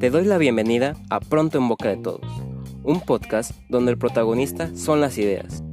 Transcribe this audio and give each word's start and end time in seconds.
Te 0.00 0.10
doy 0.10 0.26
la 0.26 0.38
bienvenida 0.38 0.94
a 1.10 1.18
Pronto 1.18 1.58
en 1.58 1.68
Boca 1.68 1.88
de 1.88 1.96
Todos, 1.96 2.24
un 2.84 3.00
podcast 3.00 3.50
donde 3.68 3.90
el 3.90 3.98
protagonista 3.98 4.70
son 4.76 5.00
las 5.00 5.18
ideas. 5.18 5.64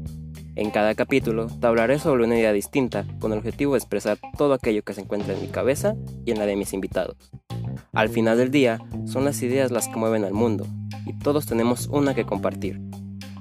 En 0.56 0.72
cada 0.72 0.96
capítulo 0.96 1.46
te 1.46 1.68
hablaré 1.68 2.00
sobre 2.00 2.24
una 2.24 2.36
idea 2.36 2.52
distinta 2.52 3.06
con 3.20 3.34
el 3.34 3.38
objetivo 3.38 3.74
de 3.74 3.78
expresar 3.78 4.18
todo 4.36 4.56
aquello 4.56 4.82
que 4.82 4.96
se 4.96 5.02
encuentra 5.02 5.36
en 5.36 5.42
mi 5.42 5.48
cabeza 5.50 5.96
y 6.26 6.32
en 6.32 6.40
la 6.40 6.48
de 6.48 6.56
mis 6.56 6.74
invitados. 6.74 7.18
Al 7.94 8.10
final 8.10 8.40
del 8.40 8.50
día, 8.50 8.80
son 9.06 9.26
las 9.26 9.44
ideas 9.44 9.70
las 9.70 9.88
que 9.88 9.98
mueven 9.98 10.24
al 10.24 10.34
mundo 10.34 10.66
y 11.06 11.14
todos 11.20 11.46
tenemos 11.46 11.86
una 11.92 12.16
que 12.16 12.26
compartir. 12.26 12.82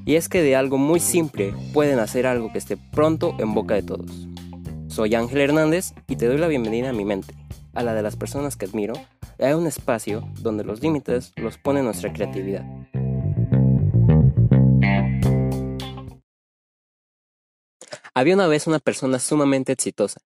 Y 0.05 0.17
es 0.17 0.29
que 0.29 0.43
de 0.43 0.55
algo 0.55 0.77
muy 0.77 1.01
simple 1.01 1.55
pueden 1.73 1.99
hacer 1.99 2.27
algo 2.27 2.53
que 2.53 2.59
esté 2.59 2.77
pronto 2.77 3.35
en 3.39 3.55
boca 3.55 3.75
de 3.75 3.85
todos. 3.85 4.29
Soy 4.89 5.15
Ángel 5.15 5.41
Hernández 5.41 5.95
y 6.09 6.17
te 6.17 6.27
doy 6.27 6.37
la 6.37 6.47
bienvenida 6.47 6.91
a 6.91 6.93
mi 6.93 7.07
mente, 7.07 7.35
a 7.75 7.83
la 7.83 7.95
de 7.95 8.03
las 8.03 8.17
personas 8.17 8.57
que 8.57 8.67
admiro, 8.67 8.95
y 9.39 9.45
a 9.45 9.57
un 9.57 9.67
espacio 9.67 10.29
donde 10.41 10.65
los 10.65 10.81
límites 10.83 11.33
los 11.37 11.59
pone 11.59 11.83
nuestra 11.83 12.13
creatividad. 12.13 12.65
Había 18.17 18.35
una 18.35 18.47
vez 18.47 18.69
una 18.69 18.79
persona 18.79 19.19
sumamente 19.19 19.73
exitosa. 19.73 20.21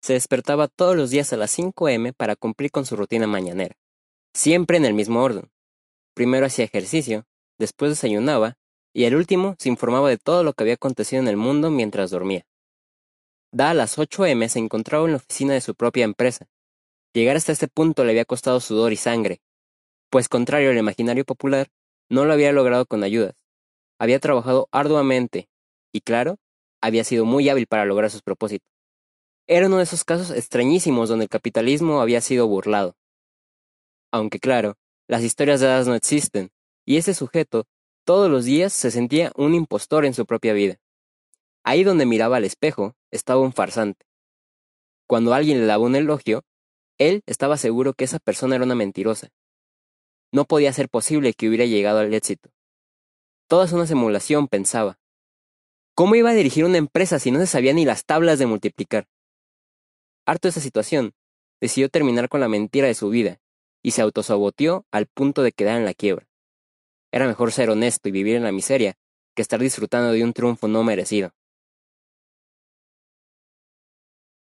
Se 0.00 0.14
despertaba 0.14 0.68
todos 0.68 0.96
los 0.96 1.10
días 1.10 1.32
a 1.34 1.36
las 1.36 1.50
5 1.50 1.88
m 1.90 2.12
para 2.14 2.34
cumplir 2.34 2.70
con 2.70 2.86
su 2.86 2.96
rutina 2.96 3.26
mañanera, 3.26 3.76
siempre 4.32 4.78
en 4.78 4.86
el 4.86 4.94
mismo 4.94 5.22
orden. 5.22 5.50
Primero 6.14 6.46
hacía 6.46 6.64
ejercicio, 6.64 7.26
después 7.58 7.90
desayunaba 7.90 8.56
y 8.94 9.04
el 9.04 9.14
último 9.14 9.54
se 9.58 9.68
informaba 9.68 10.08
de 10.08 10.16
todo 10.16 10.44
lo 10.44 10.54
que 10.54 10.64
había 10.64 10.74
acontecido 10.74 11.20
en 11.20 11.28
el 11.28 11.36
mundo 11.36 11.70
mientras 11.70 12.10
dormía. 12.10 12.46
Da 13.52 13.70
a 13.70 13.74
las 13.74 13.98
8 13.98 14.24
m 14.24 14.48
se 14.48 14.58
encontraba 14.58 15.04
en 15.04 15.12
la 15.12 15.16
oficina 15.18 15.52
de 15.52 15.60
su 15.60 15.74
propia 15.74 16.04
empresa. 16.04 16.46
Llegar 17.16 17.34
hasta 17.34 17.52
este 17.52 17.66
punto 17.66 18.04
le 18.04 18.10
había 18.10 18.26
costado 18.26 18.60
sudor 18.60 18.92
y 18.92 18.96
sangre, 18.96 19.40
pues 20.10 20.28
contrario 20.28 20.68
al 20.68 20.76
imaginario 20.76 21.24
popular, 21.24 21.68
no 22.10 22.26
lo 22.26 22.34
había 22.34 22.52
logrado 22.52 22.84
con 22.84 23.02
ayudas. 23.04 23.32
Había 23.98 24.20
trabajado 24.20 24.68
arduamente 24.70 25.48
y, 25.94 26.02
claro, 26.02 26.36
había 26.82 27.04
sido 27.04 27.24
muy 27.24 27.48
hábil 27.48 27.68
para 27.68 27.86
lograr 27.86 28.10
sus 28.10 28.20
propósitos. 28.20 28.68
Era 29.46 29.68
uno 29.68 29.78
de 29.78 29.84
esos 29.84 30.04
casos 30.04 30.30
extrañísimos 30.30 31.08
donde 31.08 31.24
el 31.24 31.30
capitalismo 31.30 32.02
había 32.02 32.20
sido 32.20 32.48
burlado. 32.48 32.98
Aunque 34.12 34.38
claro, 34.38 34.76
las 35.08 35.22
historias 35.22 35.60
de 35.60 35.68
hadas 35.68 35.86
no 35.86 35.94
existen, 35.94 36.50
y 36.84 36.98
ese 36.98 37.14
sujeto 37.14 37.64
todos 38.04 38.30
los 38.30 38.44
días 38.44 38.74
se 38.74 38.90
sentía 38.90 39.32
un 39.36 39.54
impostor 39.54 40.04
en 40.04 40.12
su 40.12 40.26
propia 40.26 40.52
vida. 40.52 40.76
Ahí 41.64 41.82
donde 41.82 42.04
miraba 42.04 42.36
al 42.36 42.44
espejo 42.44 42.94
estaba 43.10 43.40
un 43.40 43.54
farsante. 43.54 44.04
Cuando 45.06 45.32
alguien 45.32 45.60
le 45.60 45.64
daba 45.64 45.82
un 45.82 45.96
elogio, 45.96 46.44
él 46.98 47.22
estaba 47.26 47.56
seguro 47.56 47.92
que 47.92 48.04
esa 48.04 48.18
persona 48.18 48.56
era 48.56 48.64
una 48.64 48.74
mentirosa. 48.74 49.28
No 50.32 50.44
podía 50.44 50.72
ser 50.72 50.88
posible 50.88 51.34
que 51.34 51.48
hubiera 51.48 51.64
llegado 51.64 51.98
al 51.98 52.12
éxito. 52.12 52.50
Toda 53.48 53.66
es 53.66 53.72
una 53.72 53.86
simulación, 53.86 54.48
pensaba. 54.48 54.98
¿Cómo 55.94 56.14
iba 56.14 56.30
a 56.30 56.34
dirigir 56.34 56.64
una 56.64 56.78
empresa 56.78 57.18
si 57.18 57.30
no 57.30 57.38
se 57.38 57.46
sabía 57.46 57.72
ni 57.72 57.84
las 57.84 58.04
tablas 58.04 58.38
de 58.38 58.46
multiplicar? 58.46 59.08
Harto 60.26 60.48
de 60.48 60.50
esa 60.50 60.60
situación, 60.60 61.14
decidió 61.60 61.88
terminar 61.88 62.28
con 62.28 62.40
la 62.40 62.48
mentira 62.48 62.88
de 62.88 62.94
su 62.94 63.08
vida 63.08 63.40
y 63.82 63.92
se 63.92 64.02
autosaboteó 64.02 64.84
al 64.90 65.06
punto 65.06 65.42
de 65.42 65.52
quedar 65.52 65.78
en 65.78 65.84
la 65.84 65.94
quiebra. 65.94 66.28
Era 67.12 67.26
mejor 67.26 67.52
ser 67.52 67.70
honesto 67.70 68.08
y 68.08 68.12
vivir 68.12 68.36
en 68.36 68.42
la 68.42 68.52
miseria 68.52 68.98
que 69.34 69.42
estar 69.42 69.60
disfrutando 69.60 70.12
de 70.12 70.24
un 70.24 70.32
triunfo 70.32 70.66
no 70.66 70.82
merecido. 70.82 71.32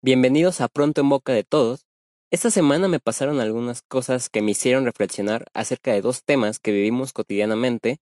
Bienvenidos 0.03 0.61
a 0.61 0.69
Pronto 0.69 1.03
en 1.03 1.09
Boca 1.09 1.33
de 1.33 1.45
Todos. 1.45 1.87
Esta 2.35 2.51
semana 2.51 2.89
me 2.89 2.99
pasaron 2.99 3.39
algunas 3.39 3.83
cosas 3.83 4.29
que 4.29 4.43
me 4.43 4.51
hicieron 4.51 4.85
reflexionar 4.85 5.47
acerca 5.55 5.93
de 5.93 6.01
dos 6.01 6.25
temas 6.25 6.59
que 6.59 6.73
vivimos 6.73 7.13
cotidianamente 7.13 7.99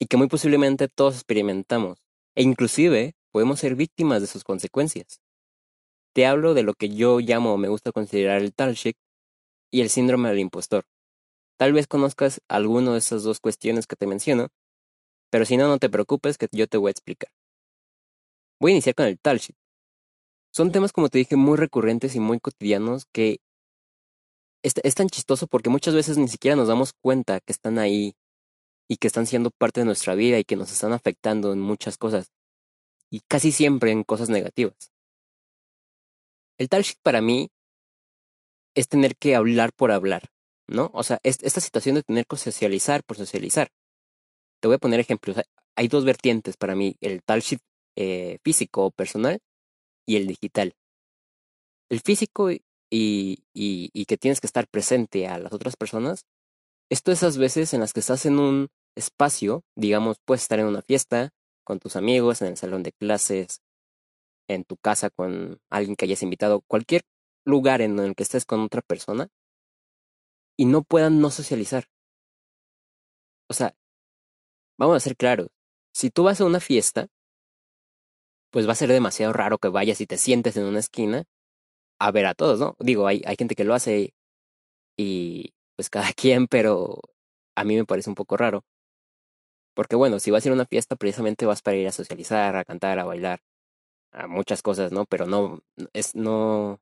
y 0.00 0.06
que 0.06 0.16
muy 0.16 0.26
posiblemente 0.26 0.88
todos 0.88 1.14
experimentamos, 1.14 2.02
e 2.34 2.42
inclusive 2.42 3.14
podemos 3.30 3.60
ser 3.60 3.76
víctimas 3.76 4.20
de 4.20 4.26
sus 4.26 4.42
consecuencias. 4.42 5.20
Te 6.12 6.26
hablo 6.26 6.54
de 6.54 6.64
lo 6.64 6.74
que 6.74 6.88
yo 6.88 7.20
llamo 7.20 7.54
o 7.54 7.56
me 7.56 7.68
gusta 7.68 7.92
considerar 7.92 8.42
el 8.42 8.52
talshik 8.52 8.96
y 9.70 9.80
el 9.80 9.90
síndrome 9.90 10.30
del 10.30 10.40
impostor. 10.40 10.82
Tal 11.56 11.72
vez 11.72 11.86
conozcas 11.86 12.40
alguno 12.48 12.94
de 12.94 12.98
esas 12.98 13.22
dos 13.22 13.38
cuestiones 13.38 13.86
que 13.86 13.94
te 13.94 14.08
menciono, 14.08 14.48
pero 15.30 15.44
si 15.44 15.56
no, 15.56 15.68
no 15.68 15.78
te 15.78 15.88
preocupes 15.88 16.36
que 16.36 16.48
yo 16.50 16.66
te 16.66 16.78
voy 16.78 16.88
a 16.88 16.96
explicar. 16.98 17.30
Voy 18.58 18.72
a 18.72 18.74
iniciar 18.74 18.96
con 18.96 19.06
el 19.06 19.20
talshik. 19.20 19.54
Son 20.50 20.72
temas, 20.72 20.92
como 20.92 21.10
te 21.10 21.18
dije, 21.18 21.36
muy 21.36 21.56
recurrentes 21.56 22.16
y 22.16 22.18
muy 22.18 22.40
cotidianos 22.40 23.06
que 23.12 23.38
es, 24.62 24.94
tan 24.94 25.08
chistoso 25.08 25.46
porque 25.46 25.70
muchas 25.70 25.94
veces 25.94 26.18
ni 26.18 26.28
siquiera 26.28 26.56
nos 26.56 26.68
damos 26.68 26.92
cuenta 26.92 27.40
que 27.40 27.52
están 27.52 27.78
ahí 27.78 28.14
y 28.88 28.96
que 28.96 29.06
están 29.06 29.26
siendo 29.26 29.50
parte 29.50 29.80
de 29.80 29.86
nuestra 29.86 30.14
vida 30.14 30.38
y 30.38 30.44
que 30.44 30.56
nos 30.56 30.70
están 30.72 30.92
afectando 30.92 31.52
en 31.52 31.60
muchas 31.60 31.98
cosas 31.98 32.30
y 33.10 33.20
casi 33.20 33.52
siempre 33.52 33.90
en 33.90 34.04
cosas 34.04 34.28
negativas. 34.28 34.92
El 36.58 36.68
tal 36.68 36.84
para 37.02 37.20
mí 37.20 37.50
es 38.74 38.88
tener 38.88 39.16
que 39.16 39.34
hablar 39.34 39.72
por 39.72 39.90
hablar, 39.90 40.30
¿no? 40.66 40.90
O 40.94 41.02
sea, 41.02 41.18
esta 41.22 41.60
situación 41.60 41.96
de 41.96 42.02
tener 42.02 42.26
que 42.26 42.36
socializar 42.36 43.02
por 43.04 43.16
socializar. 43.16 43.68
Te 44.60 44.68
voy 44.68 44.76
a 44.76 44.78
poner 44.78 45.00
ejemplos. 45.00 45.36
Hay 45.76 45.88
dos 45.88 46.04
vertientes 46.04 46.56
para 46.56 46.74
mí, 46.74 46.96
el 47.00 47.22
tal 47.22 47.42
eh, 47.96 48.38
físico 48.44 48.86
o 48.86 48.90
personal 48.90 49.40
y 50.06 50.16
el 50.16 50.26
digital. 50.26 50.74
El 51.90 52.00
físico 52.00 52.48
y, 52.94 53.42
y, 53.54 54.04
que 54.04 54.18
tienes 54.18 54.40
que 54.40 54.46
estar 54.46 54.68
presente 54.68 55.26
a 55.26 55.38
las 55.38 55.52
otras 55.54 55.76
personas, 55.76 56.26
esto 56.90 57.10
esas 57.10 57.38
veces 57.38 57.72
en 57.72 57.80
las 57.80 57.94
que 57.94 58.00
estás 58.00 58.26
en 58.26 58.38
un 58.38 58.68
espacio, 58.94 59.62
digamos, 59.74 60.18
puedes 60.26 60.42
estar 60.42 60.58
en 60.58 60.66
una 60.66 60.82
fiesta 60.82 61.30
con 61.64 61.78
tus 61.78 61.96
amigos, 61.96 62.42
en 62.42 62.48
el 62.48 62.56
salón 62.58 62.82
de 62.82 62.92
clases, 62.92 63.62
en 64.46 64.64
tu 64.64 64.76
casa 64.76 65.08
con 65.08 65.58
alguien 65.70 65.96
que 65.96 66.04
hayas 66.04 66.22
invitado, 66.22 66.60
cualquier 66.68 67.02
lugar 67.46 67.80
en 67.80 67.98
el 67.98 68.14
que 68.14 68.24
estés 68.24 68.44
con 68.44 68.60
otra 68.60 68.82
persona 68.82 69.28
y 70.58 70.66
no 70.66 70.82
puedan 70.82 71.20
no 71.20 71.30
socializar. 71.30 71.86
O 73.48 73.54
sea, 73.54 73.74
vamos 74.78 74.96
a 74.96 75.00
ser 75.00 75.16
claros, 75.16 75.48
si 75.94 76.10
tú 76.10 76.24
vas 76.24 76.42
a 76.42 76.44
una 76.44 76.60
fiesta, 76.60 77.08
pues 78.50 78.68
va 78.68 78.72
a 78.72 78.76
ser 78.76 78.90
demasiado 78.90 79.32
raro 79.32 79.56
que 79.56 79.68
vayas 79.68 80.02
y 80.02 80.06
te 80.06 80.18
sientes 80.18 80.58
en 80.58 80.64
una 80.64 80.80
esquina 80.80 81.24
a 82.02 82.10
ver 82.10 82.26
a 82.26 82.34
todos, 82.34 82.58
¿no? 82.60 82.76
Digo, 82.80 83.06
hay, 83.06 83.22
hay 83.26 83.36
gente 83.36 83.54
que 83.54 83.64
lo 83.64 83.74
hace 83.74 84.14
y 84.98 85.54
pues 85.76 85.90
cada 85.90 86.12
quien, 86.14 86.46
pero 86.48 87.00
a 87.56 87.64
mí 87.64 87.76
me 87.76 87.86
parece 87.86 88.10
un 88.10 88.16
poco 88.16 88.36
raro. 88.36 88.64
Porque 89.74 89.96
bueno, 89.96 90.18
si 90.20 90.30
vas 90.30 90.44
a 90.44 90.48
ir 90.48 90.52
a 90.52 90.54
una 90.54 90.66
fiesta, 90.66 90.96
precisamente 90.96 91.46
vas 91.46 91.62
para 91.62 91.76
ir 91.76 91.88
a 91.88 91.92
socializar, 91.92 92.56
a 92.56 92.64
cantar, 92.64 92.98
a 92.98 93.04
bailar, 93.04 93.40
a 94.12 94.26
muchas 94.28 94.62
cosas, 94.62 94.92
¿no? 94.92 95.06
Pero 95.06 95.26
no, 95.26 95.60
es, 95.94 96.14
no, 96.16 96.80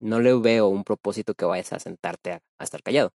no 0.00 0.20
le 0.20 0.34
veo 0.34 0.68
un 0.68 0.84
propósito 0.84 1.34
que 1.34 1.46
vayas 1.46 1.72
a 1.74 1.80
sentarte 1.80 2.32
a, 2.34 2.42
a 2.58 2.64
estar 2.64 2.82
callado. 2.82 3.12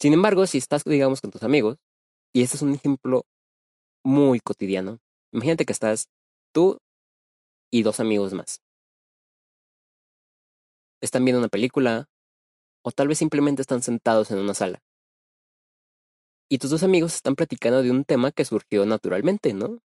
Sin 0.00 0.12
embargo, 0.12 0.46
si 0.46 0.58
estás, 0.58 0.84
digamos, 0.84 1.20
con 1.20 1.30
tus 1.30 1.42
amigos, 1.42 1.78
y 2.34 2.42
este 2.42 2.56
es 2.56 2.62
un 2.62 2.74
ejemplo 2.74 3.26
muy 4.04 4.40
cotidiano, 4.40 5.00
imagínate 5.32 5.66
que 5.66 5.74
estás 5.74 6.08
tú 6.52 6.78
y 7.72 7.84
dos 7.84 8.00
amigos 8.00 8.34
más. 8.34 8.61
Están 11.02 11.24
viendo 11.24 11.40
una 11.40 11.48
película 11.48 12.08
o 12.82 12.92
tal 12.92 13.08
vez 13.08 13.18
simplemente 13.18 13.60
están 13.60 13.82
sentados 13.82 14.30
en 14.30 14.38
una 14.38 14.54
sala. 14.54 14.82
Y 16.48 16.58
tus 16.58 16.70
dos 16.70 16.82
amigos 16.82 17.14
están 17.14 17.34
platicando 17.34 17.82
de 17.82 17.90
un 17.90 18.04
tema 18.04 18.32
que 18.32 18.44
surgió 18.44 18.86
naturalmente, 18.86 19.52
¿no? 19.52 19.80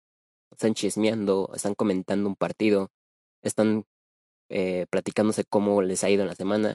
Están 0.51 0.75
chismeando, 0.75 1.51
están 1.55 1.75
comentando 1.75 2.29
un 2.29 2.37
partido, 2.37 2.91
están 3.43 3.85
eh, 4.49 4.87
platicándose 4.91 5.45
cómo 5.45 5.83
les 5.83 6.05
ha 6.05 6.11
ido 6.11 6.23
en 6.23 6.29
la 6.29 6.35
semana. 6.35 6.75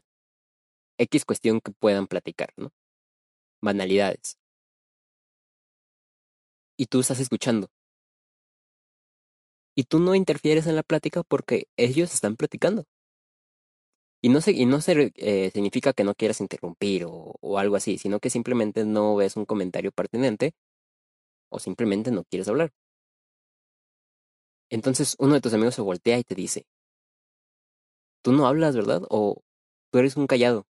X 1.00 1.26
cuestión 1.26 1.62
que 1.62 1.72
puedan 1.72 2.08
platicar, 2.08 2.54
¿no? 2.58 2.72
Banalidades. 3.62 4.38
Y 6.78 6.86
tú 6.88 7.00
estás 7.00 7.20
escuchando 7.20 7.70
y 9.78 9.84
tú 9.84 10.00
no 10.00 10.16
interfieres 10.16 10.66
en 10.66 10.76
la 10.76 10.82
plática 10.82 11.22
porque 11.22 11.68
ellos 11.78 12.12
están 12.12 12.36
platicando. 12.36 12.86
Y 14.22 14.30
no, 14.30 14.42
se, 14.42 14.52
y 14.52 14.66
no 14.66 14.82
se, 14.82 15.12
eh, 15.16 15.52
significa 15.54 15.94
que 15.94 16.04
no 16.04 16.16
quieras 16.16 16.42
interrumpir 16.42 17.06
o, 17.06 17.36
o 17.40 17.58
algo 17.60 17.76
así, 17.76 17.98
sino 17.98 18.20
que 18.20 18.30
simplemente 18.30 18.84
no 18.86 19.16
ves 19.16 19.36
un 19.38 19.46
comentario 19.46 19.92
pertinente 19.92 20.54
o 21.50 21.60
simplemente 21.60 22.12
no 22.12 22.24
quieres 22.26 22.48
hablar. 22.48 22.72
Entonces 24.70 25.16
uno 25.20 25.34
de 25.34 25.42
tus 25.42 25.54
amigos 25.54 25.76
se 25.76 25.82
voltea 25.82 26.18
y 26.20 26.24
te 26.24 26.34
dice, 26.36 26.66
tú 28.24 28.32
no 28.34 28.48
hablas, 28.48 28.76
¿verdad? 28.76 29.02
O 29.10 29.42
tú 29.92 30.00
eres 30.00 30.16
un 30.18 30.28
callado. 30.28 30.66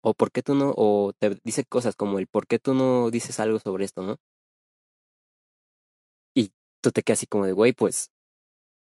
O 0.00 0.14
por 0.14 0.30
qué 0.32 0.42
tú 0.42 0.54
no, 0.54 0.72
o 0.76 1.12
te 1.18 1.36
dice 1.44 1.64
cosas 1.64 1.96
como 1.96 2.18
el 2.18 2.26
por 2.28 2.46
qué 2.46 2.58
tú 2.58 2.72
no 2.74 3.10
dices 3.10 3.40
algo 3.40 3.58
sobre 3.58 3.84
esto, 3.84 4.02
¿no? 4.02 4.16
tú 6.86 6.92
te 6.92 7.02
quedas 7.02 7.18
así 7.18 7.26
como 7.26 7.46
de, 7.46 7.52
güey, 7.52 7.72
pues, 7.72 8.12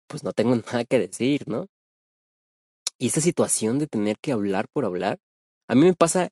pues 0.07 0.23
no 0.23 0.33
tengo 0.33 0.55
nada 0.73 0.85
que 0.85 0.99
decir, 0.99 1.47
¿no? 1.47 1.67
Y 2.99 3.07
esa 3.07 3.21
situación 3.21 3.79
de 3.79 3.87
tener 3.87 4.17
que 4.19 4.31
hablar 4.31 4.67
por 4.73 4.85
hablar, 4.85 5.19
a 5.67 5.75
mí 5.75 5.81
me 5.81 5.93
pasa 5.93 6.29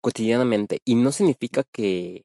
cotidianamente. 0.00 0.80
Y 0.84 0.96
no 0.96 1.12
significa 1.12 1.64
que, 1.72 2.24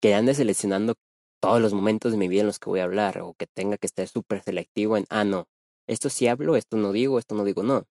que 0.00 0.14
ande 0.14 0.34
seleccionando 0.34 0.94
todos 1.40 1.60
los 1.60 1.72
momentos 1.72 2.12
de 2.12 2.18
mi 2.18 2.28
vida 2.28 2.42
en 2.42 2.48
los 2.48 2.58
que 2.58 2.70
voy 2.70 2.80
a 2.80 2.84
hablar 2.84 3.18
o 3.20 3.34
que 3.34 3.46
tenga 3.46 3.78
que 3.78 3.86
estar 3.86 4.06
súper 4.08 4.42
selectivo 4.42 4.96
en, 4.96 5.06
ah, 5.08 5.24
no, 5.24 5.46
esto 5.86 6.10
sí 6.10 6.28
hablo, 6.28 6.56
esto 6.56 6.76
no 6.76 6.92
digo, 6.92 7.18
esto 7.18 7.34
no 7.34 7.44
digo, 7.44 7.62
no. 7.62 7.86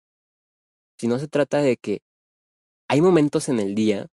Si 0.99 1.09
no 1.09 1.19
se 1.19 1.29
trata 1.29 1.59
de 1.63 1.77
que 1.77 2.01
hay 2.89 3.01
momentos 3.01 3.49
en 3.49 3.61
el 3.61 3.75
día 3.75 4.09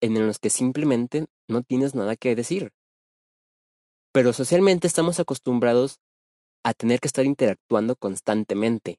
en 0.00 0.26
los 0.26 0.38
que 0.38 0.50
simplemente 0.50 1.26
no 1.48 1.62
tienes 1.62 1.94
nada 1.94 2.16
que 2.16 2.34
decir. 2.34 2.72
Pero 4.12 4.32
socialmente 4.32 4.86
estamos 4.86 5.20
acostumbrados 5.20 6.00
a 6.64 6.74
tener 6.74 7.00
que 7.00 7.08
estar 7.08 7.24
interactuando 7.24 7.96
constantemente. 7.96 8.98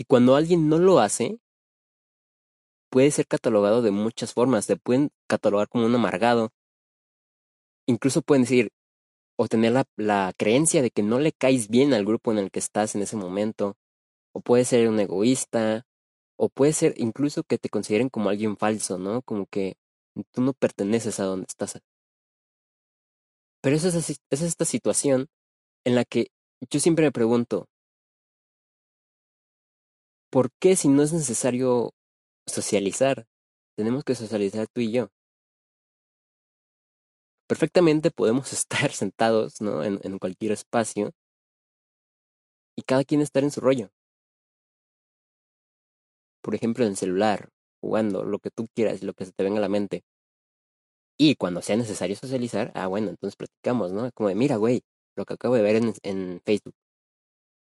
Y 0.00 0.04
cuando 0.04 0.34
alguien 0.34 0.70
no 0.70 0.78
lo 0.78 0.98
hace, 0.98 1.40
puede 2.88 3.10
ser 3.10 3.26
catalogado 3.26 3.82
de 3.82 3.90
muchas 3.90 4.32
formas. 4.32 4.66
Te 4.66 4.76
pueden 4.76 5.10
catalogar 5.28 5.68
como 5.68 5.84
un 5.84 5.94
amargado. 5.94 6.54
Incluso 7.86 8.22
pueden 8.22 8.44
decir 8.44 8.70
o 9.36 9.46
tener 9.46 9.72
la, 9.72 9.84
la 9.98 10.32
creencia 10.38 10.80
de 10.80 10.90
que 10.90 11.02
no 11.02 11.18
le 11.18 11.32
caes 11.32 11.68
bien 11.68 11.92
al 11.92 12.06
grupo 12.06 12.32
en 12.32 12.38
el 12.38 12.50
que 12.50 12.60
estás 12.60 12.94
en 12.94 13.02
ese 13.02 13.16
momento. 13.16 13.76
O 14.32 14.40
puede 14.40 14.64
ser 14.64 14.88
un 14.88 14.98
egoísta. 15.00 15.84
O 16.38 16.48
puede 16.48 16.72
ser 16.72 16.94
incluso 16.96 17.42
que 17.42 17.58
te 17.58 17.68
consideren 17.68 18.08
como 18.08 18.30
alguien 18.30 18.56
falso, 18.56 18.96
¿no? 18.96 19.20
Como 19.20 19.44
que 19.44 19.76
tú 20.32 20.40
no 20.40 20.54
perteneces 20.54 21.20
a 21.20 21.24
donde 21.24 21.44
estás. 21.46 21.78
Pero 23.60 23.76
esa 23.76 23.88
es, 23.88 24.18
es 24.30 24.40
esta 24.40 24.64
situación 24.64 25.28
en 25.84 25.94
la 25.94 26.06
que 26.06 26.28
yo 26.70 26.80
siempre 26.80 27.04
me 27.04 27.12
pregunto, 27.12 27.66
¿por 30.30 30.50
qué 30.60 30.76
si 30.76 30.88
no 30.88 31.02
es 31.02 31.12
necesario 31.12 31.92
socializar? 32.46 33.26
Tenemos 33.76 34.04
que 34.04 34.14
socializar 34.14 34.66
tú 34.68 34.80
y 34.80 34.92
yo. 34.92 35.08
Perfectamente 37.48 38.10
podemos 38.10 38.52
estar 38.52 38.92
sentados, 38.92 39.60
¿no? 39.60 39.82
En, 39.84 40.18
cualquier 40.18 40.52
espacio 40.52 41.12
y 42.76 42.82
cada 42.82 43.04
quien 43.04 43.20
estar 43.20 43.42
en 43.42 43.50
su 43.50 43.60
rollo. 43.60 43.90
Por 46.42 46.54
ejemplo, 46.54 46.84
en 46.84 46.92
el 46.92 46.96
celular, 46.96 47.50
jugando, 47.80 48.24
lo 48.24 48.38
que 48.38 48.50
tú 48.50 48.66
quieras, 48.74 49.02
lo 49.02 49.14
que 49.14 49.24
se 49.26 49.32
te 49.32 49.42
venga 49.42 49.58
a 49.58 49.60
la 49.60 49.68
mente. 49.68 50.02
Y 51.18 51.34
cuando 51.36 51.60
sea 51.60 51.76
necesario 51.76 52.16
socializar, 52.16 52.72
ah, 52.74 52.86
bueno, 52.86 53.10
entonces 53.10 53.36
platicamos, 53.36 53.92
¿no? 53.92 54.10
Como 54.12 54.28
de, 54.30 54.34
mira, 54.34 54.56
güey, 54.56 54.82
lo 55.16 55.26
que 55.26 55.34
acabo 55.34 55.54
de 55.54 55.62
ver 55.62 55.76
en, 55.76 55.92
en 56.02 56.40
Facebook. 56.46 56.74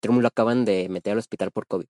Trump 0.02 0.22
lo 0.22 0.28
acaban 0.28 0.66
de 0.66 0.90
meter 0.90 1.14
al 1.14 1.20
hospital 1.20 1.52
por 1.52 1.66
COVID. 1.68 1.88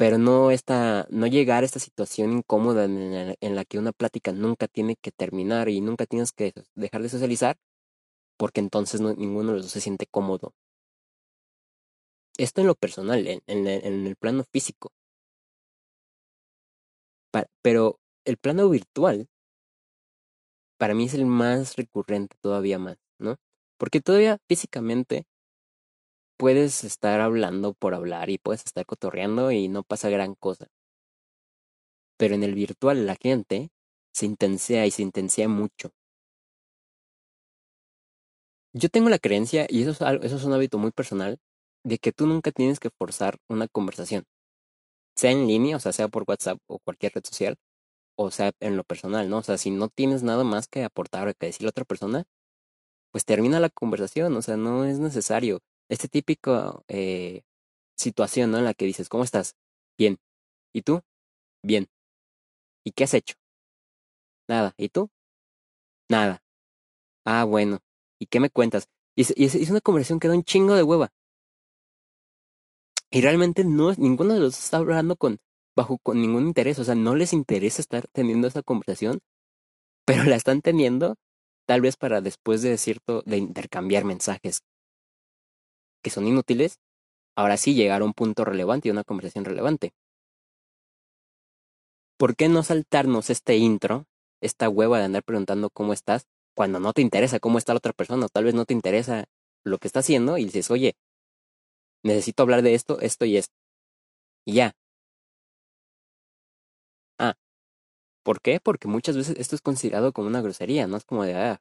Pero 0.00 0.16
no 0.16 0.50
esta, 0.50 1.06
no 1.10 1.26
llegar 1.26 1.62
a 1.62 1.66
esta 1.66 1.78
situación 1.78 2.32
incómoda 2.32 2.84
en 2.86 3.54
la, 3.54 3.64
que 3.66 3.78
una 3.78 3.92
plática 3.92 4.32
nunca 4.32 4.66
tiene 4.66 4.96
que 4.96 5.12
terminar 5.12 5.68
y 5.68 5.82
nunca 5.82 6.06
tienes 6.06 6.32
que 6.32 6.54
dejar 6.74 7.02
de 7.02 7.10
socializar, 7.10 7.58
porque 8.38 8.60
entonces 8.60 9.02
ninguno 9.02 9.50
de 9.50 9.56
los 9.56 9.64
dos 9.64 9.72
se 9.72 9.82
siente 9.82 10.06
cómodo. 10.06 10.54
Esto 12.38 12.62
en 12.62 12.68
lo 12.68 12.76
personal, 12.76 13.26
en, 13.26 13.42
en, 13.46 14.06
el 14.06 14.16
plano 14.16 14.42
físico. 14.50 14.90
pero 17.60 18.00
el 18.24 18.38
plano 18.38 18.70
virtual 18.70 19.28
para 20.78 20.94
mí 20.94 21.04
es 21.04 21.12
el 21.12 21.26
más 21.26 21.76
recurrente 21.76 22.38
todavía 22.40 22.78
más, 22.78 22.96
¿no? 23.18 23.36
Porque 23.76 24.00
todavía 24.00 24.38
físicamente 24.48 25.26
puedes 26.40 26.84
estar 26.84 27.20
hablando 27.20 27.74
por 27.74 27.94
hablar 27.94 28.30
y 28.30 28.38
puedes 28.38 28.64
estar 28.64 28.86
cotorreando 28.86 29.50
y 29.52 29.68
no 29.68 29.82
pasa 29.82 30.08
gran 30.08 30.34
cosa. 30.34 30.68
Pero 32.16 32.34
en 32.34 32.42
el 32.42 32.54
virtual 32.54 33.04
la 33.04 33.14
gente 33.16 33.68
se 34.14 34.24
intensea 34.24 34.86
y 34.86 34.90
se 34.90 35.02
intensea 35.02 35.48
mucho. 35.48 35.90
Yo 38.72 38.88
tengo 38.88 39.10
la 39.10 39.18
creencia, 39.18 39.66
y 39.68 39.82
eso 39.82 39.90
es, 39.90 40.00
eso 40.00 40.36
es 40.36 40.44
un 40.44 40.54
hábito 40.54 40.78
muy 40.78 40.92
personal, 40.92 41.36
de 41.84 41.98
que 41.98 42.10
tú 42.10 42.26
nunca 42.26 42.52
tienes 42.52 42.80
que 42.80 42.88
forzar 42.88 43.36
una 43.50 43.68
conversación. 43.68 44.24
Sea 45.16 45.32
en 45.32 45.46
línea, 45.46 45.76
o 45.76 45.80
sea, 45.80 45.92
sea 45.92 46.08
por 46.08 46.24
WhatsApp 46.26 46.58
o 46.68 46.78
cualquier 46.78 47.12
red 47.14 47.24
social, 47.26 47.56
o 48.16 48.30
sea, 48.30 48.52
en 48.60 48.78
lo 48.78 48.84
personal, 48.84 49.28
¿no? 49.28 49.38
O 49.38 49.42
sea, 49.42 49.58
si 49.58 49.70
no 49.70 49.88
tienes 49.90 50.22
nada 50.22 50.44
más 50.44 50.68
que 50.68 50.84
aportar 50.84 51.28
o 51.28 51.34
que 51.34 51.48
decirle 51.48 51.68
a 51.68 51.70
otra 51.70 51.84
persona, 51.84 52.24
pues 53.12 53.26
termina 53.26 53.60
la 53.60 53.70
conversación, 53.70 54.36
o 54.36 54.42
sea, 54.42 54.56
no 54.56 54.86
es 54.86 55.00
necesario. 55.00 55.60
Este 55.90 56.08
típico 56.08 56.84
eh, 56.88 57.42
situación, 57.96 58.52
¿no? 58.52 58.58
En 58.58 58.64
la 58.64 58.74
que 58.74 58.86
dices, 58.86 59.08
¿cómo 59.08 59.24
estás? 59.24 59.56
Bien. 59.98 60.18
¿Y 60.72 60.82
tú? 60.82 61.02
Bien. 61.62 61.88
¿Y 62.84 62.92
qué 62.92 63.04
has 63.04 63.14
hecho? 63.14 63.34
Nada. 64.48 64.72
¿Y 64.78 64.88
tú? 64.88 65.10
Nada. 66.08 66.42
Ah, 67.24 67.44
bueno. 67.44 67.80
¿Y 68.20 68.26
qué 68.26 68.38
me 68.40 68.50
cuentas? 68.50 68.88
Y 69.16 69.22
es, 69.44 69.70
una 69.70 69.80
conversación 69.80 70.20
que 70.20 70.28
da 70.28 70.34
un 70.34 70.44
chingo 70.44 70.74
de 70.74 70.84
hueva. 70.84 71.12
Y 73.10 73.20
realmente 73.22 73.64
no, 73.64 73.92
ninguno 73.94 74.34
de 74.34 74.40
los 74.40 74.58
está 74.58 74.76
hablando 74.78 75.16
con 75.16 75.40
bajo 75.76 75.98
con 75.98 76.20
ningún 76.20 76.46
interés, 76.46 76.78
o 76.78 76.84
sea, 76.84 76.94
no 76.94 77.14
les 77.16 77.32
interesa 77.32 77.80
estar 77.80 78.06
teniendo 78.12 78.48
esa 78.48 78.62
conversación, 78.62 79.20
pero 80.04 80.24
la 80.24 80.36
están 80.36 80.62
teniendo 80.62 81.16
tal 81.66 81.80
vez 81.80 81.96
para 81.96 82.20
después 82.20 82.62
de 82.62 82.76
cierto, 82.78 83.22
de 83.26 83.38
intercambiar 83.38 84.04
mensajes 84.04 84.62
que 86.02 86.10
son 86.10 86.26
inútiles, 86.26 86.78
ahora 87.36 87.56
sí 87.56 87.74
llegar 87.74 88.02
a 88.02 88.04
un 88.04 88.14
punto 88.14 88.44
relevante 88.44 88.88
y 88.88 88.90
una 88.90 89.04
conversación 89.04 89.44
relevante. 89.44 89.92
¿Por 92.18 92.36
qué 92.36 92.48
no 92.48 92.62
saltarnos 92.62 93.30
este 93.30 93.56
intro, 93.56 94.06
esta 94.40 94.68
hueva 94.68 94.98
de 94.98 95.04
andar 95.04 95.22
preguntando 95.22 95.70
cómo 95.70 95.92
estás, 95.92 96.26
cuando 96.54 96.80
no 96.80 96.92
te 96.92 97.02
interesa 97.02 97.40
cómo 97.40 97.58
está 97.58 97.72
la 97.72 97.78
otra 97.78 97.92
persona, 97.92 98.26
o 98.26 98.28
tal 98.28 98.44
vez 98.44 98.54
no 98.54 98.66
te 98.66 98.74
interesa 98.74 99.24
lo 99.64 99.78
que 99.78 99.88
está 99.88 100.00
haciendo 100.00 100.38
y 100.38 100.44
dices, 100.44 100.70
oye, 100.70 100.94
necesito 102.02 102.42
hablar 102.42 102.62
de 102.62 102.74
esto, 102.74 103.00
esto 103.00 103.24
y 103.24 103.36
esto. 103.36 103.54
Y 104.44 104.54
ya, 104.54 104.74
¿Por 108.22 108.40
qué? 108.40 108.60
Porque 108.60 108.88
muchas 108.88 109.16
veces 109.16 109.36
esto 109.38 109.56
es 109.56 109.62
considerado 109.62 110.12
como 110.12 110.28
una 110.28 110.42
grosería, 110.42 110.86
¿no? 110.86 110.96
Es 110.96 111.04
como 111.04 111.24
de, 111.24 111.34
ah, 111.34 111.60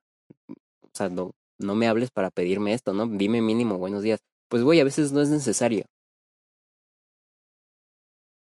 o 0.50 0.90
sea, 0.94 1.10
no, 1.10 1.34
no 1.60 1.76
me 1.76 1.88
hables 1.88 2.12
para 2.12 2.32
pedirme 2.32 2.74
esto, 2.74 2.94
¿no? 2.94 3.08
Dime 3.08 3.42
mínimo 3.42 3.78
buenos 3.78 4.04
días. 4.04 4.20
Pues 4.50 4.64
güey, 4.64 4.80
a 4.80 4.84
veces 4.84 5.12
no 5.12 5.22
es 5.22 5.30
necesario. 5.30 5.86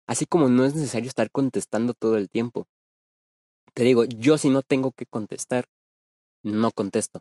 Así 0.06 0.26
como 0.26 0.48
no 0.48 0.64
es 0.64 0.75
necesario 0.75 1.08
estar 1.08 1.30
contestando 1.30 1.94
todo 1.94 2.16
el 2.16 2.28
tiempo. 2.28 2.66
Te 3.75 3.84
digo, 3.84 4.04
yo 4.04 4.38
si 4.38 4.50
no 4.50 4.62
tengo 4.62 4.92
que 4.92 5.06
contestar, 5.06 5.64
no 6.42 6.70
contesto. 6.72 7.20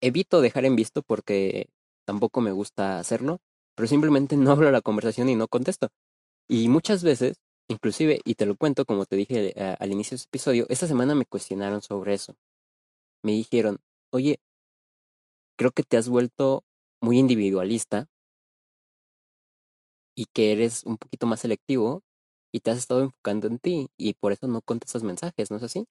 Evito 0.00 0.40
dejar 0.40 0.64
en 0.64 0.76
visto 0.76 1.02
porque 1.02 1.68
tampoco 2.06 2.40
me 2.40 2.52
gusta 2.52 2.98
hacerlo, 2.98 3.38
pero 3.74 3.86
simplemente 3.86 4.36
no 4.38 4.50
abro 4.50 4.70
la 4.70 4.80
conversación 4.80 5.28
y 5.28 5.36
no 5.36 5.48
contesto. 5.48 5.88
Y 6.48 6.68
muchas 6.68 7.04
veces, 7.04 7.36
inclusive, 7.70 8.20
y 8.24 8.34
te 8.34 8.46
lo 8.46 8.56
cuento 8.56 8.84
como 8.84 9.06
te 9.06 9.16
dije 9.16 9.54
al 9.78 9.92
inicio 9.92 10.12
de 10.12 10.16
este 10.16 10.28
episodio, 10.28 10.66
esta 10.68 10.86
semana 10.86 11.14
me 11.14 11.24
cuestionaron 11.26 11.82
sobre 11.82 12.14
eso. 12.14 12.34
Me 13.22 13.32
dijeron, 13.32 13.78
oye, 14.12 14.40
creo 15.56 15.70
que 15.72 15.82
te 15.82 15.96
has 15.96 16.08
vuelto 16.08 16.64
muy 17.00 17.18
individualista 17.18 18.06
y 20.16 20.26
que 20.26 20.52
eres 20.52 20.84
un 20.84 20.96
poquito 20.98 21.26
más 21.26 21.40
selectivo 21.40 22.02
y 22.52 22.60
te 22.60 22.70
has 22.72 22.78
estado 22.78 23.02
enfocando 23.02 23.46
en 23.46 23.58
ti 23.58 23.88
y 23.96 24.14
por 24.14 24.32
eso 24.32 24.48
no 24.48 24.62
contestas 24.62 25.02
mensajes, 25.04 25.50
¿no 25.50 25.56
es 25.58 25.62
así? 25.62 25.86